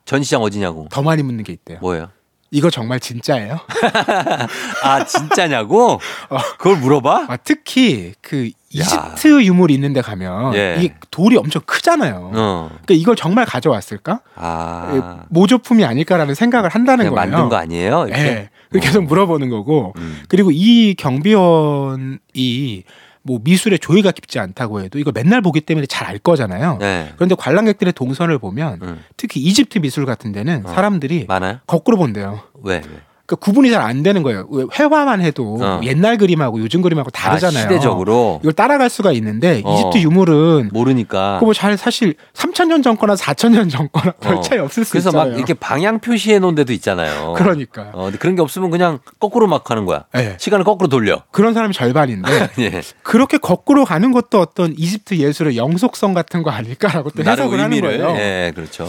[0.06, 0.88] 전시장 어디냐고.
[0.90, 1.80] 더 많이 묻는 게 있대요.
[1.82, 2.10] 뭐예요?
[2.50, 3.60] 이거 정말 진짜예요?
[4.84, 6.00] 아 진짜냐고?
[6.30, 6.38] 어.
[6.58, 7.26] 그걸 물어봐?
[7.28, 10.78] 아, 특히 그 이집트 유물이 있는 데 가면 예.
[10.80, 12.32] 이 돌이 엄청 크잖아요.
[12.34, 12.68] 어.
[12.70, 14.22] 그러니까 이걸 정말 가져왔을까?
[14.36, 14.92] 아.
[14.94, 17.16] 예, 모조품이 아닐까라는 생각을 한다는 거예요.
[17.16, 18.06] 만든 거 아니에요?
[18.08, 18.22] 이렇게?
[18.22, 18.50] 예.
[18.72, 20.22] 계속 물어보는 거고 음.
[20.28, 22.84] 그리고 이 경비원이
[23.24, 26.78] 뭐 미술에 조예가 깊지 않다고 해도 이거 맨날 보기 때문에 잘 알 거잖아요.
[26.80, 27.12] 네.
[27.16, 29.04] 그런데 관람객들의 동선을 보면 음.
[29.18, 30.70] 특히 이집트 미술 같은 데는 어.
[30.70, 31.60] 사람들이 많아요?
[31.68, 32.40] 거꾸로 본대요.
[32.64, 32.76] 왜?
[32.76, 33.02] 왜?
[33.28, 34.48] 그러니까 구분이 잘 안 되는 거예요.
[34.50, 35.80] 왜 회화만 해도 어.
[35.84, 37.60] 옛날 그림하고 요즘 그림하고 다르잖아요.
[37.60, 39.74] 아, 시대적으로 이걸 따라갈 수가 있는데 어.
[39.74, 41.36] 이집트 유물은 모르니까.
[41.36, 44.42] 그거 뭐잘 사실 3천년 전 거나 4천년 전 거나 별 어.
[44.42, 45.30] 차이 없을 수 그래서 있잖아요.
[45.32, 47.34] 막 이렇게 방향 표시해 놓은 데도 있잖아요.
[47.38, 47.92] 그러니까.
[47.94, 50.06] 어, 근데 그런 게 없으면 그냥 거꾸로 막 하는 거야.
[50.16, 50.38] 예.
[50.40, 51.24] 시간을 거꾸로 돌려.
[51.32, 52.82] 그런 사람이 절반인데 예.
[53.04, 57.82] 그렇게 거꾸로 가는 것도 어떤 이집트 예술의 영속성 같은 거 아닐까라고 또 해석을 하는.
[57.82, 58.16] 거예요.
[58.18, 58.88] 예, 그렇죠.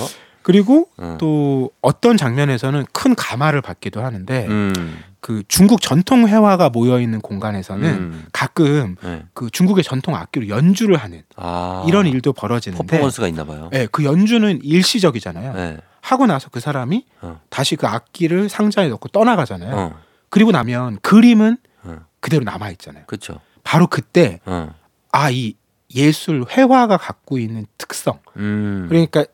[0.49, 1.19] 그리고 음.
[1.21, 4.99] 또 어떤 장면에서는 큰 가마를 받기도 하는데 음.
[5.21, 8.25] 그 중국 전통 회화가 모여 있는 공간에서는 음.
[8.33, 9.27] 가끔 네.
[9.35, 11.85] 그 중국의 전통 악기로 연주를 하는 아.
[11.87, 13.69] 이런 일도 벌어지는데 퍼포먼스가 있나 봐요.
[13.71, 15.53] 네, 그 연주는 일시적이잖아요.
[15.53, 15.77] 네.
[16.01, 17.43] 하고 나서 그 사람이 어.
[17.51, 19.77] 다시 그 악기를 상자에 넣고 떠나가잖아요.
[19.77, 20.01] 어.
[20.31, 21.99] 그리고 나면 그림은 어.
[22.21, 23.05] 그대로 남아 있잖아요.
[23.07, 23.39] 그렇죠.
[23.65, 24.75] 바로 그때 어.
[25.13, 25.57] 아이
[25.95, 28.87] 예술 회화가 갖고 있는 특성 음.
[28.89, 29.27] 그러니까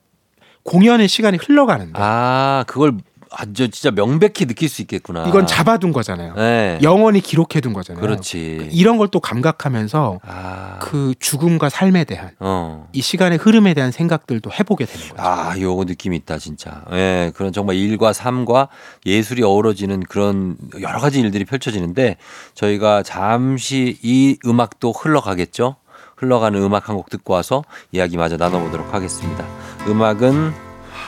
[0.65, 2.95] 공연의 시간이 흘러가는데 아, 그걸
[3.37, 5.27] 아주 진짜 명백히 느낄 수 있겠구나.
[5.27, 6.35] 이건 잡아둔 거잖아요.
[6.37, 6.79] 네.
[6.83, 8.01] 영원히 기록해둔 거잖아요.
[8.01, 8.69] 그렇지.
[8.71, 10.79] 이런 걸 또 감각하면서 아.
[10.81, 12.89] 그 죽음과 삶에 대한 어.
[12.93, 15.21] 이 시간의 흐름에 대한 생각들도 해보게 되는 거죠.
[15.21, 16.83] 아, 요거 느낌이 있다, 진짜.
[16.93, 18.69] 예, 그런 정말 일과 삶과
[19.05, 22.17] 예술이 어우러지는 그런 여러 가지 일들이 펼쳐지는데
[22.55, 25.75] 저희가 잠시 이 음악도 흘러가겠죠?
[26.17, 29.45] 흘러가는 음악 한 곡 듣고 와서 이야기 마저 나눠보도록 하겠습니다.
[29.87, 30.51] 음악은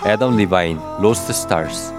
[0.05, 1.95] 애덤 리바인, Lost Stars.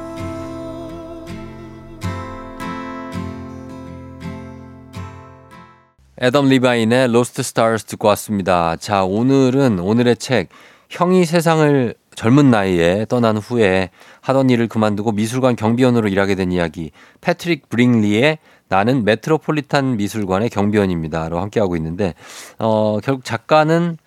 [6.22, 8.76] 애덤 리바인의 Lost Stars 듣고 왔습니다.
[8.76, 10.50] 자, 오늘은 오늘의 책
[10.90, 13.90] 형이 세상을 젊은 나이에 떠난 후에
[14.22, 18.38] 하던 일을 그만두고 미술관 경비원으로 일하게 된 이야기 패트릭 브링리의
[18.70, 22.16] 나는 메트로폴리탄 미술관의 경비원입니다로 함께하고 있는데
[22.58, 23.98] 어 결국 작가는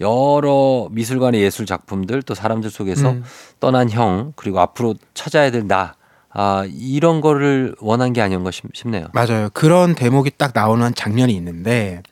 [0.00, 3.24] 여러 미술관의 예술 작품들 또 사람들 속에서 음.
[3.60, 5.94] 떠난 형 그리고 앞으로 찾아야 될 나
[6.30, 9.08] 아, 이런 거를 원한 게 아니었가 싶, 싶네요.
[9.12, 9.48] 맞아요.
[9.54, 12.02] 그런 대목이 딱 나오는 장면이 있는데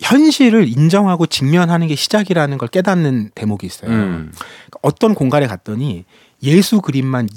[0.00, 3.90] 현실을 인정하고 직면하는 게 시작이라는 걸 깨닫는 대목이 있어요.
[3.90, 6.04] 음, 그러니까 어떤 공간에 갔더니
[6.42, 7.28] 예수 그림만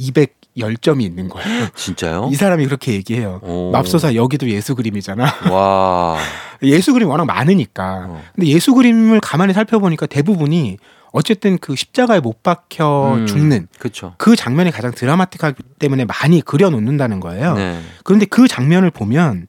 [0.57, 1.67] 210점이 있는 거예요.
[1.75, 2.29] 진짜요?
[2.31, 3.39] 이 사람이 그렇게 얘기해요.
[3.43, 3.71] 오.
[3.71, 5.25] 맙소사 여기도 예수 그림이잖아.
[5.51, 6.17] 와.
[6.63, 8.05] 예수 그림이 워낙 많으니까.
[8.09, 8.23] 어.
[8.35, 10.77] 근데 예수 그림을 가만히 살펴보니까 대부분이
[11.11, 14.13] 어쨌든 그 십자가에 못 박혀 음, 죽는 그렇죠.
[14.17, 17.53] 그 장면이 가장 드라마틱하기 때문에 많이 그려놓는다는 거예요.
[17.55, 17.79] 네.
[18.03, 19.47] 그런데 그 장면을 보면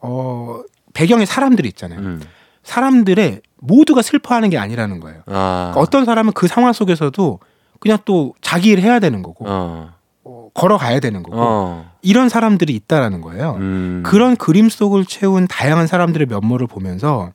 [0.00, 2.00] 어 배경에 사람들이 있잖아요.
[2.00, 2.22] 음.
[2.62, 5.20] 사람들의 모두가 슬퍼하는 게 아니라는 거예요.
[5.26, 5.70] 아.
[5.72, 7.38] 그러니까 어떤 사람은 그 상황 속에서도
[7.80, 9.92] 그냥 또 자기 일 해야 되는 거고 어.
[10.24, 11.90] 어, 걸어가야 되는 거고 어.
[12.00, 13.56] 이런 사람들이 있다라는 거예요.
[13.58, 14.02] 음.
[14.04, 17.32] 그런 그림 속을 채운 다양한 사람들의 면모를 보면서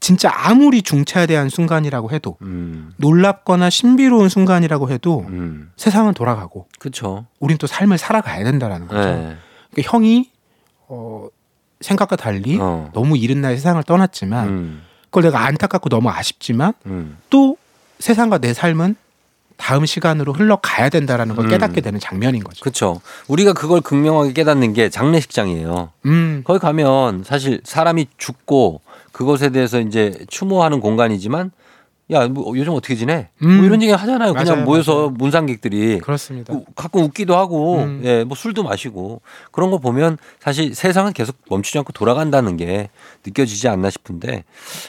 [0.00, 2.92] 진짜 아무리 중차대한 순간이라고 해도 음.
[2.96, 5.70] 놀랍거나 신비로운 순간이라고 해도 음.
[5.76, 7.26] 세상은 돌아가고 그쵸.
[7.38, 9.00] 우린 또 삶을 살아가야 된다라는 거죠.
[9.00, 9.36] 네.
[9.70, 10.30] 그러니까 형이
[10.88, 11.26] 어,
[11.80, 12.90] 생각과 달리 어.
[12.94, 14.82] 너무 이른 나이 세상을 떠났지만 음.
[15.04, 17.18] 그걸 내가 안타깝고 너무 아쉽지만 음.
[17.28, 17.58] 또
[17.98, 18.96] 세상과 내 삶은
[19.60, 21.50] 다음 시간으로 흘러가야 된다라는 걸 음.
[21.50, 22.64] 깨닫게 되는 장면인 거죠.
[22.64, 23.00] 그쵸.
[23.28, 25.90] 우리가 그걸 극명하게 깨닫는 게 장례식장이에요.
[26.06, 28.80] 음, 거기 가면 사실 사람이 죽고
[29.12, 31.50] 그것에 대해서 이제 추모하는 공간이지만
[32.12, 33.28] 야, 뭐 요즘 어떻게 지내?
[33.42, 33.56] 음.
[33.58, 34.32] 뭐 이런 얘기 하잖아요.
[34.34, 35.10] 그냥 맞아요, 모여서 맞아요.
[35.10, 36.52] 문상객들이 그렇습니다.
[36.52, 38.00] 우- 가끔 웃기도 하고, 음.
[38.04, 39.20] 예, 뭐 술도 마시고
[39.52, 42.90] 그런 거 보면 사실 세상은 계속 멈추지 않고 돌아간다는 게
[43.24, 44.42] 느껴지지 않나 싶은데,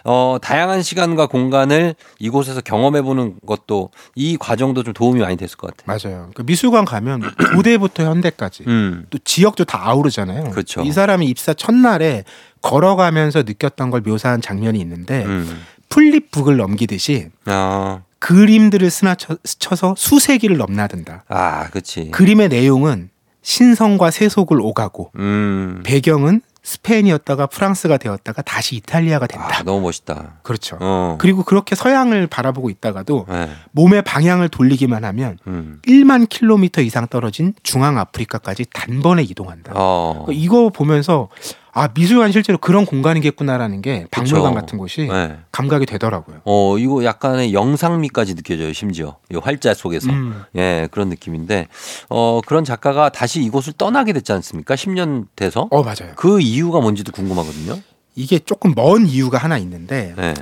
[0.03, 5.97] 어, 다양한 시간과 공간을 이곳에서 경험해보는 것도 이 과정도 좀 도움이 많이 됐을 것 같아요.
[6.09, 6.29] 맞아요.
[6.33, 7.21] 그 미술관 가면
[7.55, 10.49] 고대부터 현대까지 음, 또 지역도 다 아우르잖아요.
[10.51, 10.81] 그렇죠.
[10.81, 12.23] 이 사람이 입사 첫날에
[12.61, 21.25] 걸어가면서 느꼈던 걸 묘사한 장면이 있는데 음, 플립북을 넘기듯이 아, 그림들을 스나쳐, 스쳐서 수세기를 넘나든다.
[21.27, 22.09] 아, 그치.
[22.11, 23.09] 그림의 내용은
[23.43, 29.49] 신성과 세속을 오가고 음, 배경은 스페인이었다가 프랑스가 되었다가 다시 이탈리아가 된다.
[29.51, 30.39] 아, 너무 멋있다.
[30.43, 30.77] 그렇죠.
[30.79, 37.07] 어, 그리고 그렇게 서양을 바라보고 있다가도 네, 몸의 방향을 돌리기만 하면 음, 1만 킬로미터 이상
[37.07, 39.71] 떨어진 중앙 아프리카까지 단번에 이동한다.
[39.73, 41.29] 어, 그러니까 이거 보면서
[41.73, 44.53] 아 미술관 실제로 그런 공간이겠구나라는 게 박물관 그쵸.
[44.53, 45.37] 같은 곳이 네.
[45.51, 46.41] 감각이 되더라고요.
[46.43, 49.17] 어, 이거 약간의 영상미까지 느껴져요, 심지어.
[49.31, 50.11] 이 활자 속에서.
[50.11, 50.43] 음.
[50.55, 51.67] 예, 그런 느낌인데,
[52.09, 54.75] 어, 그런 작가가 다시 이곳을 떠나게 됐지 않습니까?
[54.75, 55.67] 10년 돼서?
[55.71, 56.13] 어 맞아요.
[56.15, 57.79] 그 이유가 뭔지도 궁금하거든요.
[58.15, 60.33] 이게 조금 먼 이유가 하나 있는데 네.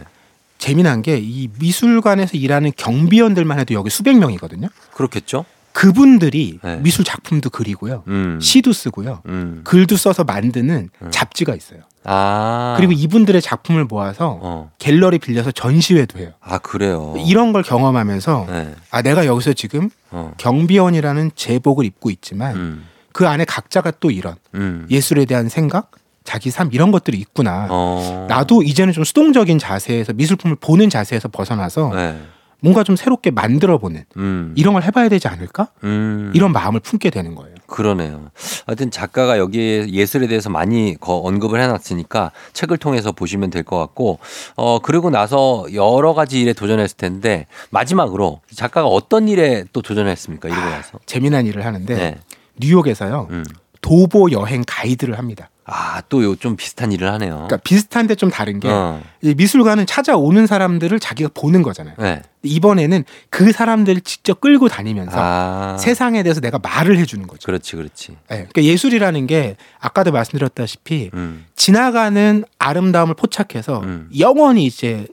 [0.57, 4.67] 재미난 게 이 미술관에서 일하는 경비원들만 해도 여기 수백 명이거든요.
[4.93, 5.45] 그렇겠죠?
[5.74, 6.78] 그분들이 네.
[6.78, 8.03] 미술 작품도 그리고요.
[8.07, 8.39] 음.
[8.41, 9.22] 시도 쓰고요.
[9.28, 9.61] 음.
[9.63, 11.11] 글도 써서 만드는 음.
[11.11, 11.82] 잡지가 있어요.
[12.03, 12.76] 아.
[12.78, 14.72] 그리고 이분들의 작품을 모아서 어.
[14.80, 16.32] 갤러리 빌려서 전시회도 해요.
[16.41, 17.13] 아, 그래요.
[17.26, 18.76] 이런 걸 경험하면서 네.
[18.91, 20.34] 아 내가 여기서 지금 어.
[20.38, 22.86] 경비원이라는 제복을 입고 있지만 음.
[23.11, 24.88] 그 안에 각자가 또 이런 음.
[24.89, 25.91] 예술에 대한 생각,
[26.24, 27.67] 자기 삶 이런 것들이 있구나.
[27.70, 28.28] 어.
[28.30, 32.22] 나도 이제는 좀 수동적인 자세에서 미술품을 보는 자세에서 벗어나서 네.
[32.62, 34.53] 뭔가 좀 새롭게 만들어보는 음.
[34.57, 35.70] 이런 걸 해봐야 되지 않을까?
[35.84, 36.32] 음.
[36.36, 37.55] 이런 마음을 품게 되는 거예요.
[37.68, 38.32] 그러네요.
[38.66, 44.20] 하여튼 작가가 여기에 예술에 대해서 많이 거- 언급을 해놨으니까 책을 통해서 보시면 될 것 같고,
[44.55, 50.49] 어, 그리고 나서 여러 가지 일에 도전했을 텐데, 마지막으로 작가가 어떤 일에 또 도전했습니까?
[50.49, 50.99] 이러고 나서.
[51.05, 52.18] 재미난 일을 하는데 네.
[52.60, 53.45] 뉴욕에서요 음.
[53.82, 55.49] 도보 여행 가이드를 합니다.
[55.72, 57.34] 아, 또요좀 비슷한 일을 하네요.
[57.34, 59.01] 그러니까 비슷한데 좀 다른 게 어.
[59.22, 61.95] 이 미술관은 찾아오는 사람들을 자기가 보는 거잖아요.
[61.99, 62.22] 네.
[62.43, 65.78] 이번에는 그 사람들을 직접 끌고 다니면서 아.
[65.80, 67.45] 세상에 대해서 내가 말을 해주는 거죠.
[67.45, 68.11] 그렇지, 그렇지.
[68.11, 71.45] 네, 그러니까 예술이라는 게 아까도 말씀드렸다시피 음.
[71.55, 74.09] 지나가는 아름다움을 포착해서 음.
[74.17, 75.05] 영원히 이제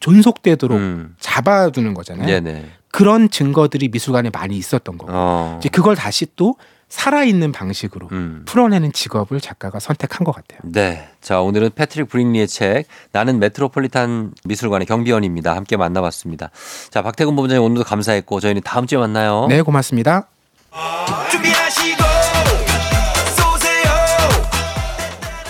[0.00, 1.14] 존속되도록 음.
[1.20, 2.26] 잡아두는 거잖아요.
[2.26, 2.64] 네네.
[2.90, 5.56] 그런 증거들이 미술관에 많이 있었던 거고 어.
[5.58, 6.56] 이제 그걸 다시 또
[6.92, 8.42] 살아있는 방식으로 음.
[8.44, 10.60] 풀어내는 직업을 작가가 선택한 것 같아요.
[10.62, 11.08] 네.
[11.22, 15.56] 자, 오늘은 패트릭 브링리의 책, 나는 메트로폴리탄 미술관의 경비원입니다.
[15.56, 16.50] 함께 만나봤습니다.
[16.90, 19.46] 자, 박태근 본부장님 오늘도 감사했고, 저희는 다음 주에 만나요.
[19.48, 20.28] 네, 고맙습니다.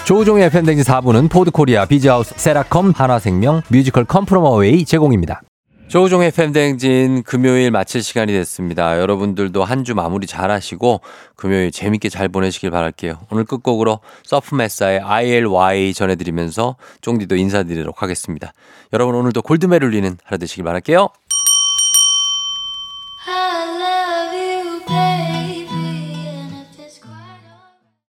[0.05, 5.43] 조우종의 FM댕진 4부는 포드코리아, 비즈하우스, 세라컴, 한화생명, 뮤지컬 Come From Away 제공입니다.
[5.93, 8.99] 조우종의 FM댕진 금요일 마칠 시간이 됐습니다.
[8.99, 11.03] 여러분들도 한 주 마무리 잘 하시고
[11.37, 13.19] 금요일 재밌게 잘 보내시길 바랄게요.
[13.31, 18.55] 오늘 끝곡으로 서프메사의 ILY 전해드리면서 쫑디도 인사드리도록 하겠습니다.
[18.95, 21.11] 여러분 오늘도 골드멜 울리는 하루 되시길 바랄게요.